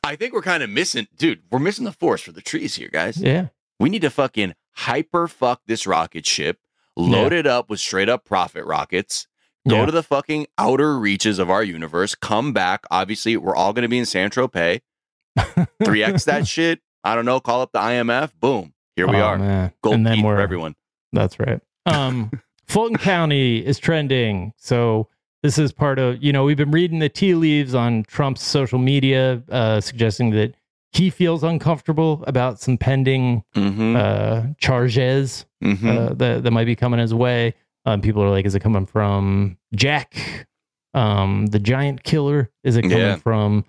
I 0.05 0.14
think 0.14 0.33
we're 0.33 0.43
kind 0.43 0.62
of 0.62 0.71
missing, 0.71 1.09
dude. 1.17 1.43
We're 1.50 1.59
missing 1.59 1.85
the 1.85 1.93
forest 1.93 2.25
for 2.25 2.33
the 2.33 2.40
trees 2.43 2.76
here, 2.76 2.88
guys. 2.93 3.17
Yeah. 3.21 3.49
We 3.81 3.88
need 3.88 4.02
to 4.02 4.11
fucking 4.11 4.55
hyper 4.75 5.26
fuck 5.26 5.62
this 5.67 5.87
rocket 5.88 6.25
ship, 6.26 6.59
load 6.97 7.33
it 7.33 7.47
up 7.47 7.69
with 7.71 7.81
straight 7.81 8.09
up 8.09 8.25
profit 8.25 8.64
rockets, 8.64 9.26
go 9.69 9.76
Yeah. 9.76 9.87
to 9.87 9.93
the 9.93 10.02
fucking 10.05 10.47
outer 10.57 10.97
reaches 10.99 11.38
of 11.40 11.50
our 11.50 11.64
universe, 11.64 12.14
come 12.14 12.52
back. 12.52 12.85
Obviously, 12.90 13.37
we're 13.37 13.57
all 13.57 13.73
going 13.73 13.83
to 13.83 13.88
be 13.88 13.99
in 13.99 14.07
San 14.07 14.31
Tropez. 14.31 14.81
3x 15.38 16.25
that 16.26 16.47
shit. 16.47 16.81
I 17.02 17.14
don't 17.14 17.25
know. 17.25 17.40
Call 17.40 17.61
up 17.62 17.73
the 17.73 17.78
IMF. 17.81 18.33
Boom. 18.38 18.73
Here 18.97 19.09
we 19.09 19.17
Oh, 19.17 19.21
are. 19.23 19.38
Man. 19.38 19.73
Gold 19.83 19.95
and 19.97 20.07
then 20.07 20.23
we're 20.23 20.37
for 20.37 20.40
everyone. 20.40 20.75
That's 21.12 21.38
right. 21.40 21.61
Um, 21.88 22.30
Fulton 22.66 22.97
County 22.97 23.64
is 23.64 23.78
trending. 23.78 24.52
So 24.57 25.09
this 25.42 25.59
is 25.59 25.73
part 25.73 25.99
of, 25.99 26.23
you 26.23 26.33
know, 26.33 26.45
we've 26.45 26.57
been 26.57 26.71
reading 26.71 26.99
the 26.99 27.09
tea 27.09 27.35
leaves 27.35 27.75
on 27.75 28.02
Trump's 28.04 28.42
social 28.42 28.78
media, 28.78 29.42
uh, 29.50 29.80
suggesting 29.80 30.30
that 30.30 30.54
he 30.92 31.11
feels 31.11 31.42
uncomfortable 31.42 32.25
about 32.26 32.61
some 32.61 32.76
pending 32.78 33.42
Mm-hmm. 33.54 33.97
uh, 33.97 34.42
charges 34.59 35.47
mm-hmm. 35.62 35.88
uh, 35.88 36.09
that, 36.14 36.42
that 36.42 36.50
might 36.50 36.64
be 36.66 36.76
coming 36.76 37.00
his 37.00 37.14
way. 37.14 37.54
Um, 37.85 38.00
people 38.00 38.23
are 38.23 38.30
like, 38.30 38.47
is 38.47 38.54
it 38.54 38.61
coming 38.61 38.87
from 38.87 39.57
Jack, 39.75 40.47
um, 40.95 41.47
the 41.47 41.59
giant 41.59 42.04
killer? 42.04 42.50
Is 42.64 42.76
it 42.76 42.83
coming 42.83 42.99
Yeah. 42.99 43.16
from 43.16 43.64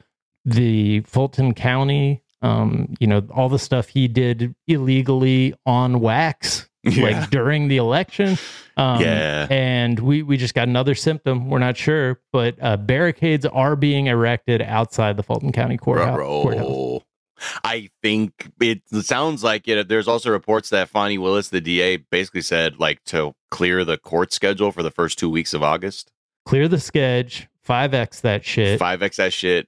the 0.45 1.01
Fulton 1.01 1.53
County? 1.53 2.21
Um, 2.41 2.93
you 2.99 3.07
know, 3.07 3.21
all 3.33 3.49
the 3.49 3.59
stuff 3.59 3.89
he 3.89 4.07
did 4.07 4.55
illegally 4.67 5.53
on 5.65 5.99
wax, 5.99 6.68
Yeah. 6.98 7.19
like 7.19 7.29
during 7.29 7.67
the 7.67 7.77
election. 7.77 8.38
Um, 8.77 9.01
Yeah. 9.01 9.48
And 9.50 10.00
we, 10.00 10.24
we 10.24 10.38
just 10.38 10.53
got 10.53 10.67
another 10.67 10.96
symptom. 10.96 11.50
We're 11.50 11.60
not 11.60 11.77
sure, 11.77 12.19
but 12.31 12.55
uh, 12.62 12.77
barricades 12.77 13.46
are 13.46 13.75
being 13.75 14.08
erected 14.08 14.62
outside 14.62 15.17
the 15.17 15.24
Fulton 15.24 15.51
County 15.51 15.77
courthouse. 15.77 16.17
courthouse. 16.17 17.01
I 17.63 17.89
think 18.01 18.51
it 18.60 18.81
sounds 18.91 19.43
like 19.43 19.67
it. 19.67 19.88
There's 19.88 20.08
also 20.08 20.29
reports 20.29 20.69
that 20.69 20.89
Fani 20.89 21.17
Willis, 21.17 21.50
the 21.50 21.62
DA, 21.62 21.98
basically 21.98 22.41
said 22.41 22.79
like 22.79 23.03
to 23.05 23.34
clear 23.50 23.86
the 23.86 23.98
court 23.98 24.34
schedule 24.34 24.72
for 24.72 24.84
the 24.84 24.91
first 24.91 25.17
two 25.17 25.29
weeks 25.29 25.53
of 25.53 25.63
August. 25.63 26.12
Clear 26.46 26.67
the 26.67 26.79
sketch, 26.79 27.48
5X 27.67 28.22
that 28.22 28.43
shit. 28.43 28.79
Five 28.79 29.01
X 29.01 29.17
that 29.17 29.31
shit, 29.34 29.67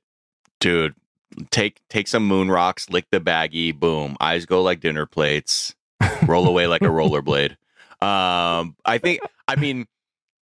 dude. 0.59 0.95
Take 1.49 1.79
take 1.89 2.09
some 2.09 2.27
moon 2.27 2.51
rocks, 2.51 2.89
lick 2.89 3.05
the 3.09 3.21
baggie, 3.21 3.73
boom. 3.77 4.17
Eyes 4.19 4.45
go 4.45 4.61
like 4.61 4.81
dinner 4.81 5.05
plates, 5.05 5.73
roll 6.27 6.47
away 6.47 6.67
like 6.67 6.81
a 6.81 6.85
rollerblade. 6.85 7.51
Um, 8.01 8.75
I 8.85 8.97
think. 8.97 9.21
I 9.47 9.55
mean, 9.55 9.85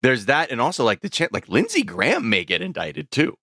there's 0.02 0.26
that, 0.26 0.50
and 0.50 0.60
also 0.60 0.84
like 0.84 1.00
the 1.00 1.08
chant, 1.08 1.32
like 1.32 1.48
Lindsey 1.48 1.82
Graham 1.82 2.28
may 2.28 2.44
get 2.44 2.62
indicted 2.62 3.10
too. 3.10 3.36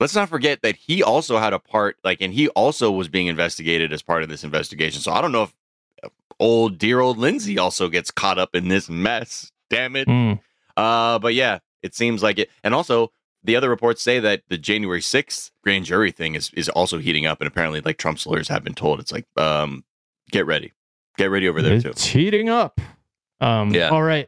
Let's 0.00 0.14
not 0.14 0.28
forget 0.28 0.62
that 0.62 0.76
he 0.76 1.02
also 1.02 1.38
had 1.38 1.52
a 1.52 1.58
part, 1.58 1.98
like, 2.02 2.22
and 2.22 2.32
he 2.32 2.48
also 2.48 2.90
was 2.90 3.08
being 3.08 3.26
investigated 3.26 3.92
as 3.92 4.02
part 4.02 4.22
of 4.22 4.30
this 4.30 4.42
investigation. 4.42 5.02
So 5.02 5.12
I 5.12 5.20
don't 5.20 5.30
know 5.30 5.42
if 5.42 5.54
uh, 6.02 6.08
old 6.38 6.78
dear 6.78 7.00
old 7.00 7.18
Lindsey 7.18 7.58
also 7.58 7.88
gets 7.88 8.10
caught 8.10 8.38
up 8.38 8.54
in 8.54 8.68
this 8.68 8.88
mess. 8.88 9.52
Damn 9.68 9.96
it. 9.96 10.08
Mm. 10.08 10.40
Uh, 10.76 11.18
but 11.18 11.34
yeah, 11.34 11.58
it 11.82 11.94
seems 11.94 12.22
like 12.22 12.38
it. 12.38 12.50
And 12.64 12.74
also, 12.74 13.12
the 13.44 13.56
other 13.56 13.68
reports 13.68 14.02
say 14.02 14.20
that 14.20 14.42
the 14.48 14.58
January 14.58 15.00
6th 15.00 15.50
grand 15.62 15.84
jury 15.84 16.10
thing 16.10 16.34
is 16.34 16.50
is 16.54 16.68
also 16.70 16.98
heating 16.98 17.26
up. 17.26 17.40
And 17.40 17.48
apparently, 17.48 17.80
like 17.82 17.98
Trump's 17.98 18.26
lawyers 18.26 18.48
have 18.48 18.64
been 18.64 18.74
told, 18.74 19.00
it's 19.00 19.12
like, 19.12 19.26
um, 19.36 19.84
get 20.30 20.46
ready. 20.46 20.72
Get 21.20 21.30
ready 21.30 21.48
over 21.48 21.60
there, 21.60 21.78
too. 21.80 21.90
It's 21.90 22.04
heating 22.06 22.48
up. 22.48 22.80
Um, 23.42 23.74
Yeah. 23.74 23.90
All 23.90 24.02
right. 24.02 24.26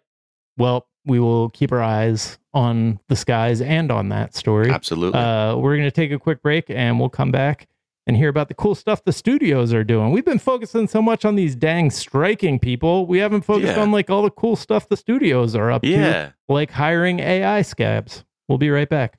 Well, 0.58 0.87
we 1.06 1.18
will 1.20 1.49
keep 1.49 1.72
our 1.72 1.82
eyes 1.82 2.38
on 2.52 3.00
the 3.08 3.16
skies 3.16 3.62
and 3.62 3.90
on 3.90 4.11
that 4.11 4.34
story. 4.34 4.70
Absolutely. 4.70 5.18
Uh, 5.18 5.56
we're 5.56 5.75
going 5.76 5.88
to 5.88 5.90
take 5.90 6.12
a 6.12 6.18
quick 6.18 6.42
break 6.42 6.66
and 6.68 7.00
we'll 7.00 7.08
come 7.08 7.30
back 7.30 7.66
and 8.06 8.14
hear 8.16 8.28
about 8.28 8.49
the 8.49 8.54
cool 8.54 8.75
stuff 8.75 9.02
the 9.04 9.12
studios 9.12 9.72
are 9.72 9.84
doing. 9.84 10.11
We've 10.11 10.25
been 10.25 10.38
focusing 10.38 10.87
so 10.87 11.00
much 11.00 11.25
on 11.25 11.34
these 11.34 11.54
dang 11.56 11.90
striking 11.90 12.58
people. 12.58 13.06
We 13.06 13.18
haven't 13.20 13.42
focused 13.42 13.76
Yeah. 13.76 13.82
on 13.82 13.90
like 13.90 14.11
all 14.11 14.22
the 14.22 14.30
cool 14.30 14.54
stuff 14.56 14.88
the 14.90 14.96
studios 14.99 15.56
are 15.56 15.70
up 15.72 15.82
to, 15.82 16.34
like 16.49 16.72
hiring 16.72 17.20
AI 17.20 17.62
scabs. 17.62 18.22
We'll 18.49 18.58
be 18.58 18.68
right 18.70 18.88
back. 18.88 19.18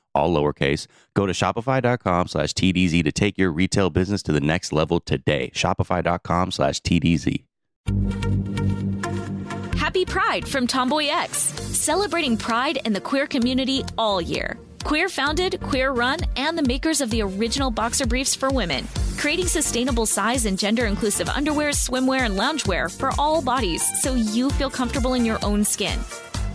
all 0.13 0.35
lowercase. 0.35 0.87
Go 1.13 1.25
to 1.25 1.33
shopify.com 1.33 2.27
slash 2.27 2.53
TDZ 2.53 3.03
to 3.03 3.11
take 3.11 3.37
your 3.37 3.51
retail 3.51 3.89
business 3.89 4.23
to 4.23 4.31
the 4.31 4.41
next 4.41 4.71
level 4.73 4.99
today. 4.99 5.51
Shopify.com 5.53 6.51
slash 6.51 6.81
TDZ. 6.81 7.43
Happy 9.77 10.05
Pride 10.05 10.47
from 10.47 10.67
Tomboy 10.67 11.07
X, 11.07 11.37
celebrating 11.37 12.37
pride 12.37 12.79
and 12.85 12.95
the 12.95 13.01
queer 13.01 13.27
community 13.27 13.83
all 13.97 14.21
year. 14.21 14.57
Queer 14.83 15.09
founded, 15.09 15.59
queer 15.61 15.91
run, 15.91 16.19
and 16.37 16.57
the 16.57 16.63
makers 16.63 17.01
of 17.01 17.09
the 17.09 17.21
original 17.21 17.69
boxer 17.69 18.05
briefs 18.05 18.33
for 18.33 18.49
women, 18.49 18.87
creating 19.17 19.47
sustainable 19.47 20.05
size 20.05 20.45
and 20.45 20.57
gender 20.57 20.85
inclusive 20.85 21.29
underwear, 21.29 21.69
swimwear, 21.71 22.21
and 22.21 22.37
loungewear 22.37 22.95
for 22.95 23.11
all 23.19 23.41
bodies 23.41 23.83
so 24.01 24.15
you 24.15 24.49
feel 24.51 24.69
comfortable 24.69 25.13
in 25.13 25.25
your 25.25 25.43
own 25.43 25.63
skin. 25.63 25.99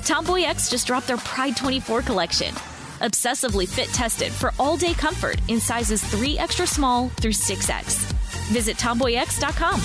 Tomboy 0.04 0.42
X 0.42 0.70
just 0.70 0.86
dropped 0.86 1.06
their 1.06 1.18
Pride 1.18 1.56
24 1.56 2.02
collection. 2.02 2.54
Obsessively 3.00 3.68
fit 3.68 3.88
tested 3.88 4.32
for 4.32 4.52
all 4.58 4.76
day 4.76 4.94
comfort 4.94 5.40
in 5.48 5.60
sizes 5.60 6.02
3 6.04 6.38
extra 6.38 6.66
small 6.66 7.08
through 7.20 7.32
6X. 7.32 7.94
Visit 8.50 8.76
tomboyx.com. 8.76 9.80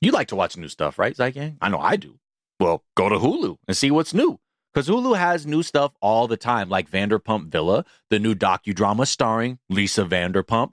You 0.00 0.12
like 0.12 0.28
to 0.28 0.36
watch 0.36 0.56
new 0.56 0.68
stuff, 0.68 0.98
right, 0.98 1.16
Zeit 1.16 1.34
Gang? 1.34 1.56
I 1.60 1.68
know 1.68 1.78
I 1.78 1.96
do. 1.96 2.18
Well, 2.60 2.84
go 2.96 3.08
to 3.08 3.16
Hulu 3.16 3.56
and 3.66 3.76
see 3.76 3.90
what's 3.90 4.14
new. 4.14 4.38
Because 4.72 4.88
Hulu 4.88 5.16
has 5.16 5.46
new 5.46 5.62
stuff 5.62 5.92
all 6.00 6.26
the 6.26 6.36
time, 6.36 6.68
like 6.68 6.90
Vanderpump 6.90 7.46
Villa, 7.46 7.84
the 8.10 8.18
new 8.18 8.34
docudrama 8.34 9.06
starring 9.06 9.58
Lisa 9.70 10.04
Vanderpump. 10.04 10.72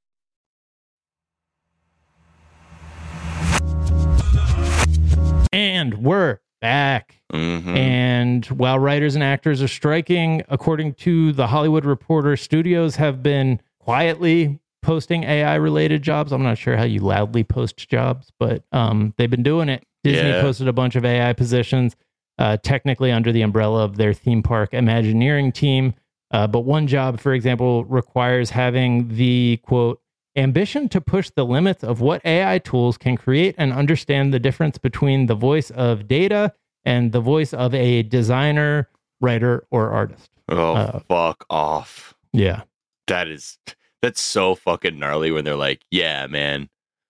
And 5.61 5.95
we're 6.03 6.39
back. 6.61 7.21
Mhm. 7.33 7.75
And 7.75 8.45
while 8.45 8.79
writers 8.79 9.15
and 9.15 9.23
actors 9.23 9.61
are 9.61 9.67
striking, 9.67 10.43
according 10.49 10.93
to 10.95 11.31
the 11.33 11.47
Hollywood 11.47 11.85
Reporter, 11.85 12.37
studios 12.37 12.95
have 12.97 13.21
been 13.23 13.59
quietly 13.79 14.59
posting 14.81 15.23
AI 15.23 15.55
related 15.55 16.01
jobs. 16.01 16.31
I'm 16.31 16.43
not 16.43 16.57
sure 16.57 16.77
how 16.77 16.83
you 16.83 17.01
loudly 17.01 17.43
post 17.43 17.89
jobs, 17.89 18.31
but 18.39 18.63
um, 18.71 19.13
they've 19.17 19.29
been 19.29 19.43
doing 19.43 19.69
it. 19.69 19.83
Disney 20.03 20.29
Yeah. 20.29 20.41
posted 20.41 20.67
a 20.67 20.73
bunch 20.73 20.95
of 20.95 21.05
AI 21.05 21.33
positions, 21.33 21.95
uh, 22.39 22.57
technically 22.63 23.11
under 23.11 23.31
the 23.31 23.41
umbrella 23.41 23.83
of 23.83 23.97
their 23.97 24.13
theme 24.13 24.41
park 24.41 24.73
Imagineering 24.73 25.51
team. 25.51 25.93
Uh, 26.31 26.47
but 26.47 26.61
one 26.61 26.87
job, 26.87 27.19
for 27.19 27.33
example, 27.33 27.83
requires 27.85 28.49
having 28.51 29.09
the 29.15 29.59
quote, 29.63 29.99
ambition 30.35 30.89
to 30.89 31.01
push 31.01 31.29
the 31.29 31.45
limits 31.45 31.83
of 31.83 32.01
what 32.01 32.25
AI 32.25 32.59
tools 32.59 32.97
can 32.97 33.17
create 33.17 33.55
and 33.57 33.73
understand 33.73 34.33
the 34.33 34.39
difference 34.39 34.77
between 34.77 35.25
the 35.25 35.35
voice 35.35 35.71
of 35.71 36.07
data 36.07 36.53
and 36.85 37.11
the 37.11 37.21
voice 37.21 37.53
of 37.53 37.73
a 37.73 38.03
designer, 38.03 38.89
writer, 39.19 39.65
or 39.71 39.91
artist. 39.91 40.29
oh, 40.49 40.73
uh, 40.73 40.99
fuck 41.07 41.45
off. 41.49 42.15
Yeah. 42.33 42.63
That 43.07 43.27
is 43.27 43.59
that's 44.01 44.21
so 44.21 44.55
fucking 44.55 44.97
gnarly 44.97 45.31
when 45.31 45.45
they're 45.45 45.55
like, 45.55 45.83
"Yeah, 45.91 46.27
man, 46.27 46.69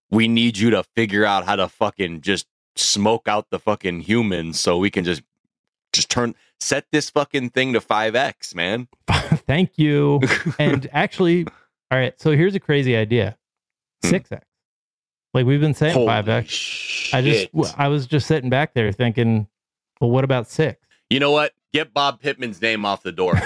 we 0.09 0.27
need 0.27 0.57
you 0.57 0.69
to 0.71 0.83
figure 0.95 1.25
out 1.25 1.45
how 1.45 1.55
to 1.55 1.67
fucking 1.67 2.21
just 2.21 2.47
smoke 2.75 3.27
out 3.27 3.49
the 3.49 3.59
fucking 3.59 4.01
humans 4.01 4.59
so 4.59 4.77
we 4.77 4.89
can 4.89 5.03
just 5.03 5.21
just 5.93 6.09
turn 6.09 6.35
set 6.59 6.85
this 6.91 7.09
fucking 7.09 7.51
thing 7.51 7.73
to 7.73 7.79
5x, 7.79 8.55
man." 8.55 8.87
Thank 9.47 9.77
you. 9.77 10.21
and 10.59 10.89
actually, 10.91 11.45
all 11.91 11.97
right. 11.97 12.19
So 12.19 12.31
here's 12.31 12.55
a 12.55 12.59
crazy 12.59 12.95
idea 12.95 13.37
Hmm. 14.03 14.09
6X. 14.15 14.41
Like 15.33 15.45
we've 15.45 15.61
been 15.61 15.73
saying 15.73 15.93
Holy 15.93 16.07
5X. 16.07 17.13
I 17.13 17.21
just. 17.21 17.77
I 17.77 17.87
was 17.87 18.07
just 18.07 18.27
sitting 18.27 18.49
back 18.49 18.73
there 18.73 18.91
thinking, 18.91 19.47
well, 19.99 20.09
what 20.09 20.23
about 20.23 20.49
six? 20.49 20.85
You 21.09 21.19
know 21.19 21.31
what? 21.31 21.53
Get 21.73 21.93
Bob 21.93 22.19
Pittman's 22.21 22.61
name 22.61 22.83
off 22.85 23.03
the 23.03 23.11
door. 23.13 23.39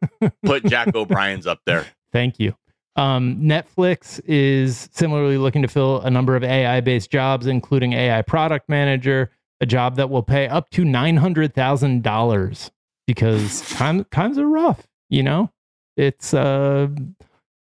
Put 0.44 0.64
Jack 0.66 0.94
O'Brien's 0.94 1.46
up 1.46 1.60
there. 1.66 1.86
Thank 2.12 2.38
you. 2.38 2.54
Um, 2.94 3.38
Netflix 3.40 4.20
is 4.26 4.88
similarly 4.92 5.38
looking 5.38 5.62
to 5.62 5.68
fill 5.68 6.00
a 6.02 6.10
number 6.10 6.36
of 6.36 6.44
AI 6.44 6.80
based 6.80 7.10
jobs, 7.10 7.46
including 7.46 7.92
AI 7.94 8.22
product 8.22 8.68
manager, 8.68 9.30
a 9.60 9.66
job 9.66 9.96
that 9.96 10.10
will 10.10 10.22
pay 10.22 10.46
up 10.46 10.68
to 10.70 10.82
$900,000 10.82 12.70
because 13.06 13.60
time, 13.70 14.04
times 14.10 14.38
are 14.38 14.46
rough, 14.46 14.86
you 15.08 15.22
know? 15.22 15.50
It's, 15.96 16.34
uh, 16.34 16.88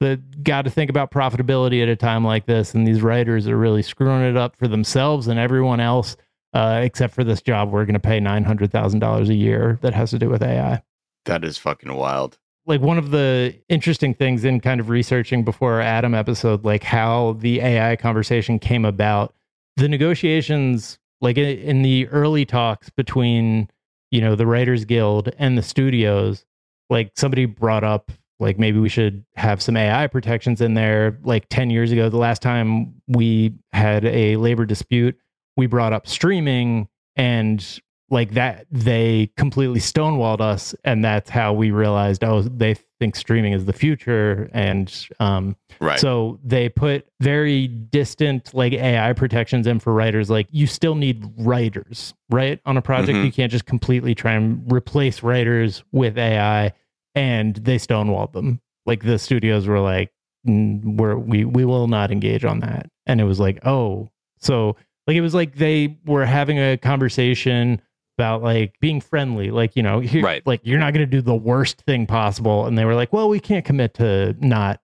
the 0.01 0.17
got 0.43 0.63
to 0.63 0.71
think 0.71 0.91
about 0.91 1.11
profitability 1.11 1.83
at 1.83 1.89
a 1.89 1.97
time 1.97 2.25
like 2.25 2.47
this. 2.47 2.75
And 2.75 2.87
these 2.87 3.03
writers 3.03 3.47
are 3.47 3.57
really 3.57 3.83
screwing 3.83 4.23
it 4.23 4.37
up 4.37 4.57
for 4.57 4.67
themselves 4.67 5.29
and 5.29 5.39
everyone 5.39 5.79
else, 5.81 6.17
uh, 6.55 6.81
except 6.83 7.15
for 7.15 7.23
this 7.23 7.43
job 7.43 7.71
we're 7.71 7.85
going 7.85 7.95
to 7.95 8.01
pay 8.01 8.19
$900,000 8.19 9.29
a 9.29 9.35
year 9.35 9.79
that 9.83 9.95
has 9.95 10.11
to 10.11 10.19
do 10.19 10.29
with 10.29 10.43
AI 10.43 10.83
That 11.27 11.45
is 11.45 11.59
fucking 11.59 11.93
wild. 11.95 12.39
like 12.67 12.81
one 12.81 12.99
of 12.99 13.11
the 13.11 13.55
interesting 13.69 14.15
things 14.15 14.45
in 14.45 14.61
kind 14.61 14.81
of 14.81 14.89
researching 14.89 15.45
before 15.45 15.75
our 15.75 15.81
Adam 15.81 16.15
episode, 16.15 16.65
like 16.65 16.83
how 16.83 17.35
the 17.41 17.61
AI 17.61 17.97
conversation 17.97 18.59
came 18.59 18.85
about, 18.85 19.35
the 19.77 19.89
negotiations, 19.89 20.99
like 21.21 21.37
in, 21.37 21.59
in 21.59 21.83
the 21.83 22.07
early 22.09 22.45
talks 22.47 22.89
between, 22.91 23.69
you 24.11 24.21
know, 24.21 24.35
the 24.35 24.47
Writers 24.47 24.85
Guild 24.85 25.31
and 25.39 25.59
the 25.59 25.63
studios, 25.63 26.45
like 26.89 27.13
somebody 27.17 27.45
brought 27.45 27.85
up, 27.85 28.11
like 28.41 28.59
maybe 28.59 28.79
we 28.79 28.89
should 28.89 29.25
have 29.37 29.63
some 29.63 29.77
AI 29.77 30.07
protections 30.07 30.61
in 30.61 30.75
there. 30.75 31.19
Like 31.23 31.49
10 31.51 31.71
years 31.71 31.93
ago, 31.93 32.09
the 32.09 32.17
last 32.17 32.43
time 32.43 32.95
we 33.07 33.55
had 33.73 34.05
a 34.05 34.37
labor 34.37 34.65
dispute, 34.67 35.17
we 35.57 35.67
brought 35.67 35.93
up 35.93 36.07
streaming 36.09 36.89
and 37.17 37.81
like 38.13 38.33
that 38.33 38.67
they 38.73 39.31
completely 39.37 39.79
stonewalled 39.79 40.41
us 40.41 40.75
and 40.85 41.05
that's 41.05 41.31
how 41.31 41.53
we 41.53 41.71
realized 41.71 42.25
oh 42.25 42.43
they 42.43 42.75
think 42.99 43.15
streaming 43.15 43.53
is 43.53 43.67
the 43.67 43.73
future 43.73 44.51
and 44.53 45.07
um 45.21 45.55
Right. 45.81 45.99
so 46.01 46.41
they 46.43 46.69
put 46.69 47.07
very 47.21 47.69
distant 47.69 48.53
like 48.53 48.73
ai 48.73 49.13
protections 49.13 49.67
in 49.69 49.79
for 49.79 49.93
writers 49.93 50.29
like 50.29 50.49
you 50.51 50.67
still 50.67 50.97
need 50.97 51.25
writers 51.39 52.13
right 52.31 52.59
on 52.67 52.77
a 52.77 52.83
project 52.83 53.17
Mhm. 53.17 53.25
you 53.27 53.33
can't 53.33 53.53
just 53.53 53.67
completely 53.67 54.15
try 54.15 54.33
and 54.33 54.71
replace 54.73 55.23
writers 55.23 55.85
with 55.93 56.19
ai 56.19 56.73
and 57.15 57.57
they 57.57 57.77
stonewalled 57.77 58.33
them. 58.33 58.61
Like 58.87 59.03
the 59.05 59.19
studios 59.19 59.67
were 59.67 59.81
like 59.81 60.13
"Mm, 60.47 60.97
we're 60.97 61.17
we 61.17 61.45
we 61.45 61.65
will 61.65 61.87
not 61.89 62.11
engage 62.11 62.45
on 62.45 62.61
that. 62.61 62.91
And 63.07 63.21
it 63.21 63.25
was 63.25 63.39
like 63.41 63.59
oh. 63.67 64.11
So 64.41 64.77
like 65.07 65.17
it 65.17 65.21
was 65.21 65.35
like 65.35 65.57
they 65.57 65.99
were 66.07 66.25
having 66.25 66.59
a 66.59 66.77
conversation 66.77 67.81
about 68.19 68.43
like 68.43 68.75
being 68.81 69.01
friendly 69.01 69.51
like 69.51 69.75
you 69.77 69.83
know 69.83 69.99
here, 70.01 70.23
Right. 70.23 70.47
like 70.47 70.61
you're 70.65 70.79
not 70.79 70.93
going 70.95 71.05
to 71.05 71.11
do 71.11 71.21
the 71.23 71.35
worst 71.35 71.83
thing 71.83 72.07
possible. 72.07 72.67
And 72.67 72.77
they 72.79 72.85
were 72.85 72.95
like 72.95 73.13
well 73.13 73.29
we 73.29 73.41
can't 73.41 73.65
commit 73.65 73.95
to 73.95 74.35
not 74.41 74.81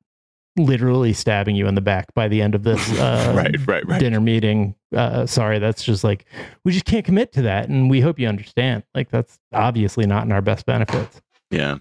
literally 0.58 1.12
stabbing 1.12 1.54
you 1.54 1.66
in 1.66 1.74
the 1.74 1.82
back 1.82 2.12
by 2.14 2.28
the 2.28 2.40
end 2.40 2.54
of 2.54 2.62
this 2.62 2.80
uh, 2.98 3.32
right, 3.36 3.54
right, 3.66 3.86
right. 3.86 4.00
dinner 4.00 4.20
meeting. 4.20 4.74
Uh, 4.94 5.26
sorry 5.26 5.58
that's 5.58 5.82
just 5.84 6.02
like 6.04 6.24
we 6.64 6.72
just 6.72 6.86
can't 6.86 7.04
commit 7.04 7.32
to 7.32 7.42
that 7.42 7.68
and 7.68 7.90
we 7.90 8.00
hope 8.00 8.18
you 8.18 8.26
understand. 8.28 8.82
Like 8.94 9.10
that's 9.10 9.38
obviously 9.52 10.06
not 10.06 10.24
in 10.24 10.32
our 10.32 10.42
best 10.42 10.64
benefits. 10.66 11.20
Yeah. 11.50 11.78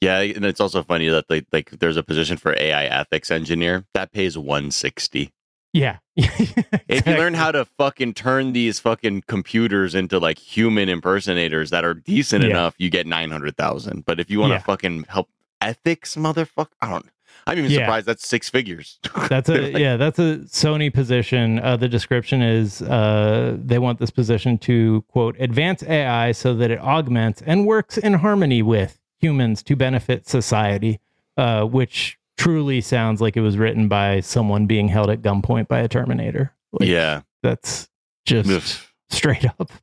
Yeah, 0.00 0.20
and 0.20 0.44
it's 0.44 0.60
also 0.60 0.82
funny 0.82 1.08
that 1.08 1.24
like, 1.28 1.46
like 1.52 1.70
there's 1.70 1.96
a 1.96 2.02
position 2.02 2.36
for 2.36 2.54
AI 2.58 2.84
ethics 2.84 3.30
engineer 3.30 3.84
that 3.94 4.12
pays 4.12 4.38
160. 4.38 5.32
yeah 5.72 5.98
If 6.16 7.06
you 7.06 7.14
learn 7.16 7.34
how 7.34 7.50
to 7.52 7.64
fucking 7.64 8.14
turn 8.14 8.52
these 8.52 8.78
fucking 8.80 9.22
computers 9.26 9.94
into 9.94 10.18
like 10.18 10.38
human 10.38 10.88
impersonators 10.88 11.70
that 11.70 11.84
are 11.84 11.94
decent 11.94 12.44
Yeah. 12.44 12.50
enough, 12.50 12.74
you 12.78 12.90
get 12.90 13.06
900,000. 13.06 14.04
But 14.06 14.20
if 14.20 14.30
you 14.30 14.40
want 14.40 14.50
to 14.52 14.54
Yeah. 14.56 14.62
fucking 14.62 15.04
help 15.08 15.28
ethics, 15.60 16.14
motherfucker, 16.16 16.68
I 16.80 16.90
don't 16.90 17.06
I'm 17.46 17.58
even 17.58 17.70
Yeah. 17.70 17.78
surprised 17.80 18.06
that's 18.06 18.26
six 18.28 18.48
figures. 18.50 18.98
That's 19.28 19.48
a 19.48 19.58
like- 19.72 19.78
yeah, 19.78 19.96
that's 19.96 20.18
a 20.18 20.38
Sony 20.46 20.92
position. 20.92 21.58
Uh, 21.60 21.76
the 21.76 21.88
description 21.88 22.42
is 22.42 22.82
uh, 22.82 23.56
they 23.58 23.78
want 23.78 23.98
this 24.00 24.10
position 24.10 24.58
to 24.58 25.02
quote 25.08 25.34
advance 25.38 25.82
AI 25.82 26.32
so 26.32 26.54
that 26.54 26.70
it 26.70 26.78
augments 26.80 27.42
and 27.46 27.66
works 27.66 27.96
in 27.98 28.14
harmony 28.14 28.60
with 28.62 28.97
humans 29.18 29.62
to 29.64 29.76
benefit 29.76 30.28
society, 30.28 31.00
uh, 31.36 31.64
which 31.64 32.18
truly 32.36 32.80
sounds 32.80 33.20
like 33.20 33.36
it 33.36 33.40
was 33.40 33.58
written 33.58 33.88
by 33.88 34.20
someone 34.20 34.66
being 34.66 34.88
held 34.88 35.10
at 35.10 35.22
gunpoint 35.22 35.68
by 35.68 35.80
a 35.80 35.88
Terminator. 35.88 36.52
Like, 36.72 36.88
yeah. 36.88 37.22
that's 37.42 37.88
just 38.24 38.50
Ugh. 38.50 38.88
straight 39.10 39.44
up. 39.44 39.72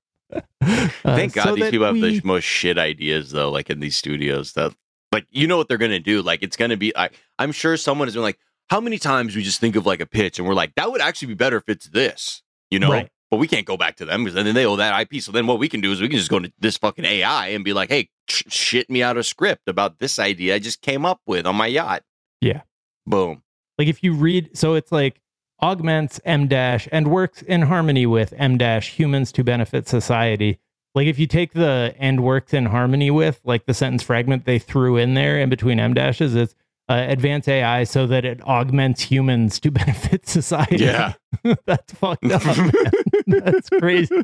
Uh, 0.62 0.90
Thank 1.16 1.34
God 1.34 1.44
so 1.44 1.56
these 1.56 1.70
people 1.70 1.86
have 1.86 1.96
the 1.96 2.20
most 2.24 2.44
shit 2.44 2.80
ideas 2.80 3.30
though, 3.30 3.52
like 3.52 3.70
in 3.70 3.80
these 3.80 3.96
studios 3.96 4.54
that 4.54 4.74
like 5.12 5.28
you 5.30 5.46
know 5.46 5.56
what 5.56 5.68
they're 5.68 5.78
gonna 5.78 6.00
do. 6.00 6.24
Like 6.24 6.42
it's 6.42 6.58
gonna 6.58 6.76
be 6.76 6.96
I 6.98 7.10
I'm 7.38 7.52
sure 7.52 7.78
someone 7.78 8.08
has 8.08 8.16
been 8.16 8.24
like, 8.24 8.40
how 8.68 8.82
many 8.82 8.98
times 8.98 9.36
we 9.36 9.44
just 9.44 9.60
think 9.60 9.76
of 9.76 9.86
like 9.86 10.00
a 10.00 10.06
pitch 10.06 10.40
and 10.40 10.48
we're 10.48 10.56
like, 10.56 10.74
that 10.76 10.92
would 10.92 11.02
actually 11.02 11.30
be 11.30 11.34
better 11.36 11.58
if 11.58 11.70
it's 11.70 11.88
this, 11.88 12.42
you 12.72 12.80
know? 12.80 12.92
Right. 12.92 13.10
But 13.36 13.40
we 13.42 13.48
can't 13.50 13.66
go 13.66 13.76
back 13.76 13.98
to 13.98 14.06
them 14.06 14.24
because 14.24 14.34
then 14.42 14.56
they 14.56 14.66
owe 14.66 14.78
that 14.78 14.98
IP. 15.12 15.22
So 15.22 15.34
then 15.34 15.46
what 15.46 15.60
we 15.60 15.68
can 15.68 15.82
do 15.82 15.92
is 15.92 16.00
we 16.00 16.08
can 16.08 16.18
just 16.18 16.30
go 16.32 16.40
to 16.40 16.50
this 16.60 16.78
fucking 16.78 17.04
AI 17.04 17.48
and 17.50 17.66
be 17.66 17.74
like, 17.74 17.90
hey, 17.90 18.08
sh- 18.30 18.44
shit 18.48 18.90
me 18.90 19.04
out 19.04 19.18
a 19.18 19.24
script 19.24 19.68
about 19.68 20.00
this 20.00 20.18
idea 20.20 20.56
I 20.56 20.60
just 20.60 20.82
came 20.82 21.06
up 21.06 21.20
with 21.28 21.46
on 21.46 21.58
my 21.58 21.68
yacht. 21.68 22.04
Yeah. 22.40 22.62
Boom. 23.06 23.44
like 23.78 23.90
if 23.90 24.02
you 24.04 24.14
read 24.14 24.50
so 24.58 24.74
it's 24.76 24.92
like 24.92 25.20
augments 25.62 26.20
em 26.26 26.48
dash 26.48 26.88
and 26.94 27.08
works 27.12 27.42
in 27.42 27.64
harmony 27.64 28.06
with 28.06 28.34
em 28.38 28.58
dash 28.58 28.90
humans 28.98 29.32
to 29.34 29.44
benefit 29.44 29.88
society 29.88 30.60
like 30.96 31.08
if 31.08 31.20
you 31.20 31.28
take 31.28 31.54
the 31.54 31.94
and 32.00 32.24
works 32.24 32.54
in 32.54 32.66
harmony 32.68 33.12
with 33.12 33.40
like 33.44 33.66
the 33.66 33.74
sentence 33.74 34.02
fragment 34.04 34.46
they 34.46 34.58
threw 34.60 34.96
in 34.98 35.14
there 35.14 35.40
in 35.40 35.50
between 35.50 35.80
m 35.80 35.94
dashes 35.94 36.36
it's 36.36 36.56
uh, 36.90 37.04
advance 37.08 37.48
ai 37.48 37.84
so 37.84 38.06
that 38.08 38.26
it 38.26 38.42
augments 38.48 39.02
humans 39.02 39.60
to 39.60 39.72
benefit 39.82 40.28
society 40.28 40.84
Yeah. 40.84 41.14
that's 41.66 41.94
fucked 41.94 42.26
up. 42.32 42.42
that's 43.28 43.70
crazy 43.70 44.16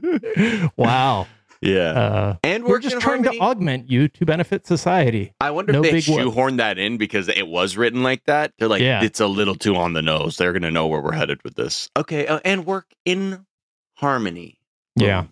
wow 0.78 1.28
Yeah. 1.62 1.80
uh, 1.92 2.36
and 2.44 2.64
we're 2.66 2.80
just 2.80 3.00
trying 3.00 3.24
harmony. 3.24 3.38
to 3.38 3.44
augment 3.44 3.90
you 3.92 4.08
to 4.08 4.26
benefit 4.26 4.66
society 4.66 5.34
I 5.40 5.52
wonder 5.52 5.74
No 5.74 5.84
if 5.84 5.92
they 5.92 5.98
shoehorned 6.00 6.58
that 6.58 6.78
in 6.78 6.98
because 6.98 7.28
it 7.28 7.48
was 7.48 7.78
written 7.78 8.02
like 8.04 8.24
that. 8.26 8.54
They're 8.58 8.68
like, 8.68 8.82
Yeah. 8.82 9.04
it's 9.04 9.20
a 9.20 9.28
little 9.28 9.56
too 9.56 9.76
on 9.76 9.94
the 9.94 10.02
nose. 10.02 10.38
They're 10.38 10.54
going 10.54 10.62
to 10.64 10.72
know 10.72 10.88
where 10.88 11.02
we're 11.02 11.14
headed 11.14 11.44
with 11.44 11.56
this. 11.56 11.90
Okay. 11.98 12.26
Uh, 12.28 12.40
and 12.46 12.66
work 12.66 12.88
in 13.06 13.46
harmony. 13.96 14.58
Yeah. 14.96 15.26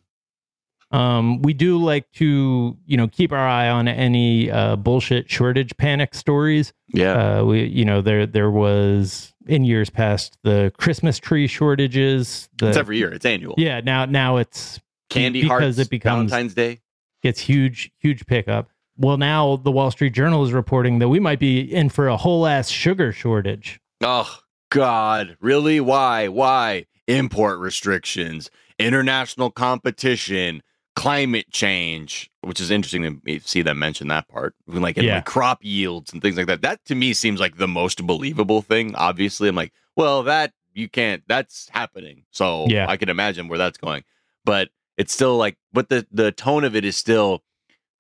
Um, 0.92 1.42
we 1.44 1.54
do 1.54 1.78
like 1.78 2.12
to, 2.14 2.76
you 2.88 2.98
know, 2.98 3.08
keep 3.08 3.32
our 3.32 3.48
eye 3.48 3.70
on 3.70 3.88
any 3.88 4.50
uh, 4.50 4.76
bullshit 4.76 5.30
shortage 5.30 5.76
panic 5.78 6.16
stories. 6.16 6.74
Yeah. 6.88 7.40
Uh, 7.42 7.44
we, 7.46 7.66
you 7.66 7.86
know, 7.86 8.02
there 8.02 8.26
there 8.26 8.50
was 8.50 9.34
in 9.50 9.64
years 9.66 9.90
past 9.90 10.38
the 10.44 10.72
Christmas 10.78 11.20
tree 11.20 11.48
shortages. 11.48 12.50
The, 12.58 12.70
it's 12.70 12.78
every 12.78 12.98
year. 12.98 13.12
It's 13.12 13.26
annual. 13.26 13.56
yeah, 13.58 13.82
now 13.82 14.06
now 14.06 14.38
it's 14.38 14.80
Candy 15.10 15.42
because 15.42 15.62
hearts. 15.62 15.78
it 15.80 15.90
becomes 15.90 16.32
Valentine's 16.32 16.54
Day. 16.54 16.80
gets 17.22 17.40
huge 17.40 17.92
huge 17.98 18.26
pickup. 18.26 18.70
Well, 18.98 19.18
now 19.18 19.56
the 19.56 19.72
Wall 19.72 19.92
Street 19.92 20.14
Journal 20.14 20.44
is 20.46 20.54
reporting 20.54 21.00
that 21.00 21.08
we 21.10 21.20
might 21.20 21.40
be 21.40 21.62
in 21.62 21.90
for 21.90 22.08
a 22.08 22.18
whole 22.18 22.46
ass 22.46 22.70
sugar 22.70 23.12
shortage. 23.12 23.80
Oh 24.02 24.40
God. 24.70 25.36
Really? 25.42 25.80
Why? 25.80 26.28
Why? 26.28 26.86
Import 27.08 27.60
restrictions, 27.60 28.52
international 28.78 29.50
competition, 29.50 30.62
climate 31.00 31.50
change, 31.52 32.30
which 32.42 32.60
is 32.60 32.70
interesting 32.72 33.22
to 33.26 33.40
see 33.42 33.62
them 33.62 33.80
mention 33.80 34.08
that 34.10 34.28
part, 34.28 34.54
like 34.68 34.98
Yeah. 34.98 35.16
like 35.16 35.26
crop 35.26 35.60
yields 35.62 36.12
and 36.12 36.22
things 36.22 36.36
like 36.38 36.48
that. 36.48 36.62
That 36.62 36.84
to 36.86 36.96
me 36.96 37.14
seems 37.14 37.40
like 37.40 37.58
the 37.58 37.68
most 37.68 38.06
believable 38.06 38.62
thing. 38.62 38.96
Obviously, 38.96 39.48
I'm 39.50 39.56
like, 39.56 39.72
well, 39.96 40.24
that 40.24 40.52
you 40.74 40.90
can't. 40.90 41.24
That's 41.28 41.70
happening, 41.72 42.24
so 42.32 42.66
Yeah. 42.68 42.86
I 42.90 42.98
can 42.98 43.10
imagine 43.10 43.48
where 43.48 43.58
that's 43.58 43.78
going. 43.78 44.04
But 44.46 44.70
it's 44.98 45.14
still 45.14 45.38
like, 45.38 45.58
but 45.72 45.90
the 45.90 46.06
the 46.12 46.32
tone 46.32 46.64
of 46.66 46.76
it 46.76 46.84
is 46.86 46.98
still 46.98 47.44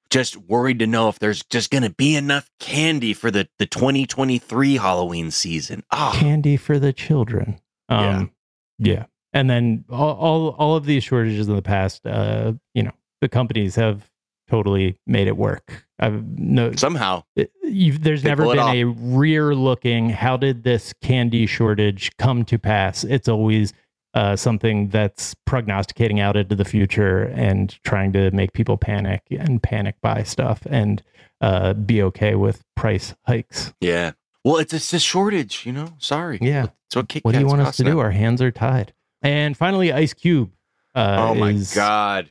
just 0.10 0.36
worried 0.36 0.80
to 0.80 0.88
know 0.88 1.08
if 1.08 1.20
there's 1.20 1.44
just 1.46 1.70
going 1.70 1.84
to 1.84 1.92
be 1.92 2.16
enough 2.16 2.50
candy 2.60 3.14
for 3.14 3.30
the 3.32 3.48
the 3.60 3.66
2023 3.66 4.76
Halloween 4.78 5.32
season. 5.32 5.84
Ah, 5.92 6.18
candy 6.20 6.58
for 6.58 6.80
the 6.80 6.92
children. 6.92 7.60
Um, 7.88 8.32
yeah. 8.78 9.06
And 9.34 9.50
then 9.50 9.86
all, 9.89 10.15
all 10.15 10.50
all 10.58 10.76
of 10.76 10.86
these 10.86 11.04
shortages 11.04 11.48
in 11.48 11.56
the 11.56 11.62
past, 11.62 12.06
uh, 12.06 12.54
you 12.74 12.84
know, 12.84 12.92
the 13.22 13.30
companies 13.30 13.76
have 13.76 14.10
totally 14.50 14.98
made 15.06 15.28
it 15.28 15.38
work. 15.38 15.86
I've 16.00 16.26
no, 16.39 16.72
somehow 16.74 17.24
you've, 17.63 18.04
there's 18.04 18.24
They 18.24 18.30
never 18.30 18.46
been 18.46 18.60
a 18.60 18.84
rear 18.86 19.54
looking. 19.54 20.10
How 20.10 20.38
did 20.38 20.63
this 20.63 20.94
candy 21.02 21.46
shortage 21.46 22.12
come 22.18 22.46
to 22.46 22.58
pass? 22.58 23.04
It's 23.04 23.28
always 23.28 23.74
uh, 24.13 24.36
something 24.36 24.89
that's 24.89 25.36
prognosticating 25.46 26.20
out 26.20 26.36
into 26.36 26.56
the 26.56 26.65
future 26.65 27.26
and 27.26 27.78
trying 27.84 28.12
to 28.13 28.32
make 28.32 28.54
people 28.54 28.78
panic 28.78 29.22
and 29.30 29.62
panic 29.62 29.96
buy 30.02 30.24
stuff 30.24 30.65
and 30.70 31.04
uh, 31.42 31.74
be 31.74 32.02
okay 32.02 32.36
with 32.36 32.63
price 32.76 33.13
hikes. 33.28 33.74
Yeah. 33.80 34.13
Well, 34.44 34.58
it's 34.58 34.74
it's 34.74 34.94
a 34.94 35.00
shortage, 35.00 35.65
you 35.65 35.74
know. 35.74 35.94
Sorry. 36.00 36.39
Yeah. 36.42 36.68
It's 36.88 36.96
what 36.96 37.13
What 37.22 37.34
do 37.34 37.39
you 37.39 37.46
want 37.46 37.62
us 37.62 37.78
to 37.78 37.84
do? 37.84 38.00
Our 38.00 38.12
hands 38.12 38.42
are 38.42 38.52
tied. 38.52 38.94
And 39.22 39.56
finally, 39.56 39.92
Ice 39.92 40.14
Cube. 40.14 40.52
Uh, 40.96 41.28
oh 41.30 41.36
my 41.36 41.52
is- 41.52 41.74
god. 41.74 42.30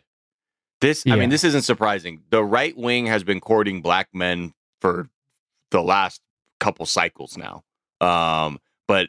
This 0.80 1.04
I 1.08 1.16
mean, 1.16 1.28
this 1.28 1.42
isn't 1.42 1.62
surprising. 1.62 2.22
The 2.30 2.44
right 2.44 2.76
wing 2.76 3.06
has 3.06 3.24
been 3.24 3.40
courting 3.40 3.82
black 3.82 4.10
men 4.12 4.54
for 4.80 5.08
the 5.72 5.82
last 5.82 6.20
couple 6.60 6.86
cycles 6.86 7.36
now. 7.36 7.64
Um, 8.00 8.60
but 8.86 9.08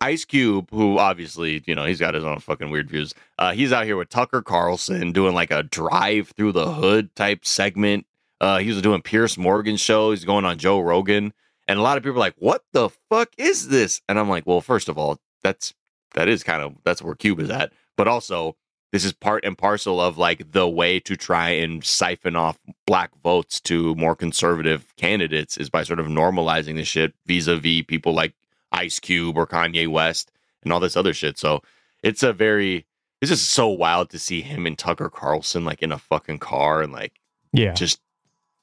Ice 0.00 0.24
Cube, 0.24 0.70
who 0.70 0.98
obviously, 0.98 1.62
you 1.66 1.74
know, 1.74 1.84
he's 1.84 1.98
got 1.98 2.14
his 2.14 2.22
own 2.22 2.38
fucking 2.38 2.70
weird 2.70 2.88
views. 2.88 3.14
Uh, 3.36 3.52
he's 3.52 3.72
out 3.72 3.84
here 3.84 3.96
with 3.96 4.10
Tucker 4.10 4.42
Carlson 4.42 5.12
doing 5.12 5.34
like 5.34 5.50
a 5.50 5.64
drive 5.64 6.28
through 6.36 6.52
the 6.52 6.72
hood 6.72 7.14
type 7.16 7.44
segment. 7.44 8.06
Uh, 8.40 8.58
he 8.58 8.68
was 8.68 8.80
doing 8.80 9.02
Piers 9.02 9.36
Morgan 9.36 9.76
show. 9.76 10.10
He's 10.10 10.24
going 10.24 10.44
on 10.44 10.58
Joe 10.58 10.78
Rogan. 10.78 11.32
And 11.66 11.78
a 11.78 11.82
lot 11.82 11.96
of 11.96 12.02
people 12.02 12.16
are 12.16 12.20
like, 12.20 12.36
what 12.38 12.62
the 12.72 12.90
fuck 13.10 13.30
is 13.36 13.68
this? 13.68 14.00
And 14.08 14.18
I'm 14.18 14.28
like, 14.28 14.46
well, 14.46 14.60
first 14.60 14.88
of 14.88 14.96
all, 14.96 15.18
that's 15.42 15.74
that 16.14 16.28
is 16.28 16.42
kind 16.42 16.62
of 16.62 16.74
that's 16.84 17.02
where 17.02 17.14
Cube 17.14 17.40
is 17.40 17.50
at. 17.50 17.72
But 17.96 18.08
also, 18.08 18.56
this 18.92 19.04
is 19.04 19.12
part 19.12 19.44
and 19.44 19.56
parcel 19.58 20.00
of 20.00 20.16
like 20.18 20.52
the 20.52 20.68
way 20.68 21.00
to 21.00 21.16
try 21.16 21.50
and 21.50 21.84
siphon 21.84 22.36
off 22.36 22.58
black 22.86 23.10
votes 23.22 23.60
to 23.62 23.94
more 23.96 24.16
conservative 24.16 24.86
candidates 24.96 25.56
is 25.56 25.68
by 25.68 25.82
sort 25.82 26.00
of 26.00 26.06
normalizing 26.06 26.76
this 26.76 26.88
shit 26.88 27.12
vis-a-vis 27.26 27.82
people 27.86 28.14
like 28.14 28.34
Ice 28.72 28.98
Cube 28.98 29.36
or 29.36 29.46
Kanye 29.46 29.88
West 29.88 30.30
and 30.62 30.72
all 30.72 30.80
this 30.80 30.96
other 30.96 31.12
shit. 31.12 31.38
So 31.38 31.62
it's 32.02 32.22
a 32.22 32.32
very 32.32 32.86
it's 33.20 33.30
just 33.30 33.50
so 33.50 33.68
wild 33.68 34.10
to 34.10 34.18
see 34.18 34.40
him 34.42 34.64
and 34.66 34.78
Tucker 34.78 35.10
Carlson 35.10 35.64
like 35.64 35.82
in 35.82 35.90
a 35.92 35.98
fucking 35.98 36.38
car 36.38 36.82
and 36.82 36.92
like 36.92 37.20
Yeah. 37.52 37.72
just 37.74 38.00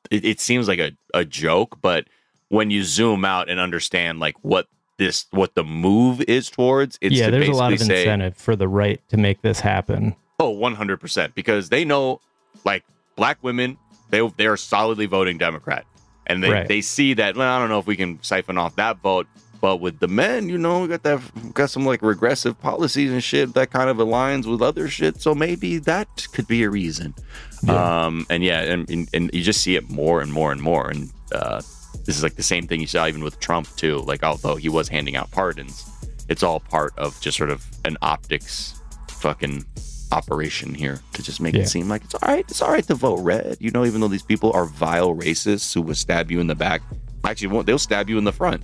it, 0.09 0.23
it 0.23 0.39
seems 0.39 0.67
like 0.67 0.79
a, 0.79 0.91
a 1.13 1.25
joke, 1.25 1.79
but 1.81 2.07
when 2.49 2.69
you 2.69 2.83
zoom 2.83 3.25
out 3.25 3.49
and 3.49 3.59
understand 3.59 4.19
like 4.19 4.35
what 4.43 4.67
this 4.97 5.25
what 5.31 5.55
the 5.55 5.63
move 5.63 6.21
is 6.21 6.49
towards, 6.49 6.97
it's 7.01 7.15
yeah, 7.15 7.25
to 7.25 7.31
there's 7.31 7.47
a 7.49 7.53
lot 7.53 7.73
of 7.73 7.79
say, 7.79 8.01
incentive 8.01 8.37
for 8.37 8.55
the 8.55 8.67
right 8.67 9.01
to 9.09 9.17
make 9.17 9.41
this 9.41 9.59
happen. 9.59 10.15
Oh, 10.39 10.55
100%. 10.55 11.33
Because 11.35 11.69
they 11.69 11.85
know, 11.85 12.19
like, 12.65 12.83
black 13.15 13.37
women, 13.41 13.77
they, 14.09 14.27
they 14.37 14.47
are 14.47 14.57
solidly 14.57 15.05
voting 15.05 15.37
Democrat. 15.37 15.85
And 16.27 16.43
they, 16.43 16.49
Right. 16.49 16.67
they 16.67 16.81
see 16.81 17.13
that, 17.15 17.35
well, 17.37 17.49
I 17.49 17.59
don't 17.59 17.69
know 17.69 17.79
if 17.79 17.87
we 17.87 17.95
can 17.95 18.21
siphon 18.23 18.57
off 18.57 18.75
that 18.77 18.97
vote. 18.99 19.27
But 19.61 19.77
with 19.77 19.99
the 19.99 20.07
men, 20.07 20.49
you 20.49 20.57
know, 20.59 20.81
we 20.81 20.87
got 20.89 21.01
that, 21.03 21.21
got 21.53 21.69
some 21.71 21.85
like 21.85 22.01
regressive 22.03 22.59
policies 22.61 23.11
and 23.11 23.23
shit 23.23 23.53
that 23.55 23.71
kind 23.71 23.89
of 23.89 23.97
aligns 23.97 24.45
with 24.45 24.61
other 24.61 24.87
shit. 24.89 25.21
So 25.21 25.33
maybe 25.33 25.77
that 25.79 26.27
could 26.33 26.47
be 26.47 26.63
a 26.63 26.69
reason. 26.69 27.15
Yeah. 27.63 28.05
Um, 28.05 28.27
and 28.29 28.43
yeah, 28.43 28.61
and, 28.61 28.87
and, 28.91 29.09
and 29.13 29.31
you 29.33 29.41
just 29.41 29.61
see 29.61 29.75
it 29.75 29.89
more 29.89 30.21
and 30.21 30.31
more 30.31 30.51
and 30.51 30.61
more. 30.61 30.89
And 30.89 31.09
uh, 31.31 31.61
this 32.05 32.15
is 32.17 32.23
like 32.23 32.35
the 32.35 32.43
same 32.43 32.67
thing 32.67 32.79
you 32.81 32.87
saw 32.87 33.07
even 33.07 33.23
with 33.23 33.39
Trump, 33.39 33.67
too. 33.75 33.97
Like, 33.99 34.23
although 34.23 34.55
he 34.55 34.69
was 34.69 34.87
handing 34.87 35.15
out 35.15 35.31
pardons, 35.31 35.83
it's 36.29 36.43
all 36.43 36.59
part 36.59 36.93
of 36.97 37.19
just 37.21 37.37
sort 37.37 37.49
of 37.49 37.65
an 37.83 37.97
optics 38.01 38.79
fucking 39.09 39.65
operation 40.11 40.73
here 40.73 40.99
to 41.13 41.23
just 41.23 41.41
make 41.41 41.55
Yeah. 41.55 41.61
it 41.61 41.67
seem 41.69 41.89
like 41.89 42.03
it's 42.03 42.13
all 42.13 42.21
right. 42.31 42.45
It's 42.47 42.61
all 42.61 42.71
right 42.71 42.85
to 42.87 42.95
vote 42.95 43.19
red, 43.21 43.57
you 43.59 43.71
know, 43.71 43.85
even 43.85 44.01
though 44.01 44.07
these 44.07 44.23
people 44.23 44.51
are 44.53 44.65
vile 44.65 45.13
racists 45.15 45.73
who 45.73 45.81
will 45.81 45.95
stab 45.95 46.31
you 46.31 46.39
in 46.39 46.47
the 46.47 46.55
back. 46.55 46.81
Actually, 47.23 47.47
won't 47.47 47.65
they'll 47.65 47.79
stab 47.79 48.07
you 48.09 48.17
in 48.17 48.23
the 48.23 48.31
front. 48.31 48.63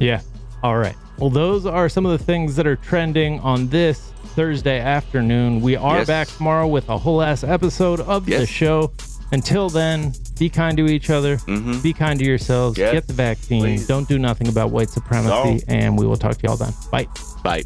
Yeah. 0.00 0.20
All 0.62 0.76
right. 0.76 0.96
Well, 1.18 1.30
those 1.30 1.64
are 1.64 1.88
some 1.88 2.04
of 2.06 2.18
the 2.18 2.24
things 2.24 2.56
that 2.56 2.66
are 2.66 2.76
trending 2.76 3.38
on 3.40 3.68
this 3.68 4.00
Thursday 4.34 4.80
afternoon. 4.80 5.60
We 5.60 5.76
are 5.76 5.98
Yes. 5.98 6.06
back 6.06 6.28
tomorrow 6.28 6.66
with 6.66 6.88
a 6.88 6.98
whole 6.98 7.22
ass 7.22 7.44
episode 7.44 8.00
of 8.00 8.26
the 8.26 8.46
show. 8.46 8.90
Until 9.32 9.68
then, 9.68 10.12
be 10.38 10.48
kind 10.48 10.76
to 10.76 10.86
each 10.86 11.08
other. 11.10 11.36
Mhm. 11.38 11.82
Be 11.82 11.92
kind 11.92 12.18
to 12.18 12.24
yourselves. 12.24 12.76
Yes, 12.78 12.92
Get 12.92 13.06
the 13.06 13.12
vaccine. 13.12 13.62
please. 13.62 13.86
Don't 13.86 14.08
do 14.08 14.18
nothing 14.18 14.48
about 14.48 14.70
white 14.70 14.90
supremacy. 14.90 15.62
And 15.68 15.96
we 15.98 16.06
will 16.06 16.16
talk 16.16 16.36
to 16.38 16.46
y'all 16.46 16.56
then. 16.56 16.74
Bye. 16.90 17.06
Bye. 17.44 17.62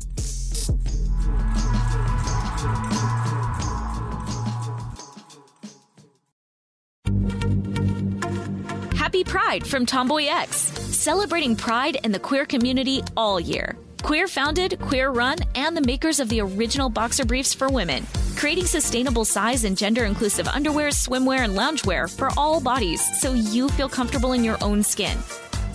Happy 8.95 9.23
Pride 9.25 9.67
from 9.67 9.85
Tomboy 9.87 10.25
X, 10.29 10.57
celebrating 10.57 11.55
pride 11.57 11.99
and 12.05 12.15
the 12.15 12.19
queer 12.19 12.47
community 12.47 13.03
all 13.17 13.39
year. 13.39 13.77
Queer 14.05 14.29
founded, 14.29 14.79
queer 14.81 15.09
run, 15.09 15.39
and 15.55 15.75
the 15.75 15.81
makers 15.81 16.21
of 16.21 16.29
the 16.29 16.39
original 16.43 16.91
boxer 16.91 17.25
briefs 17.25 17.55
for 17.55 17.71
women, 17.71 18.07
creating 18.37 18.67
sustainable 18.67 19.25
size 19.25 19.65
and 19.65 19.79
gender 19.79 20.05
inclusive 20.05 20.47
underwear, 20.47 20.89
swimwear, 20.89 21.39
and 21.39 21.57
loungewear 21.57 22.15
for 22.15 22.29
all 22.37 22.61
bodies 22.61 23.01
so 23.23 23.33
you 23.33 23.67
feel 23.71 23.89
comfortable 23.89 24.35
in 24.35 24.45
your 24.45 24.59
own 24.63 24.83
skin. 24.83 25.17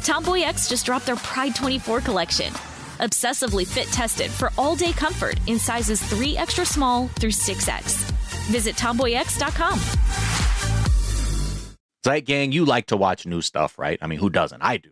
Tomboy 0.04 0.42
X 0.42 0.70
just 0.70 0.86
dropped 0.86 1.08
their 1.08 1.16
Pride 1.16 1.56
24 1.56 2.02
collection. 2.02 2.54
Obsessively 3.00 3.66
fit 3.66 3.88
tested 3.88 4.30
for 4.30 4.52
all 4.60 4.76
day 4.76 4.92
comfort 4.92 5.40
in 5.48 5.58
sizes 5.58 6.00
3 6.00 6.38
extra 6.38 6.68
small 6.68 7.08
through 7.08 7.32
6X. 7.32 7.96
Visit 8.52 8.76
tomboyx.com. 8.76 9.80
Zeit 12.06 12.26
Gang, 12.26 12.52
you 12.52 12.64
like 12.64 12.86
to 12.88 12.96
watch 12.96 13.26
new 13.26 13.42
stuff, 13.42 13.80
right? 13.80 13.98
I 14.04 14.06
mean, 14.06 14.20
who 14.20 14.30
doesn't? 14.30 14.62
I 14.62 14.78
do. 14.78 14.92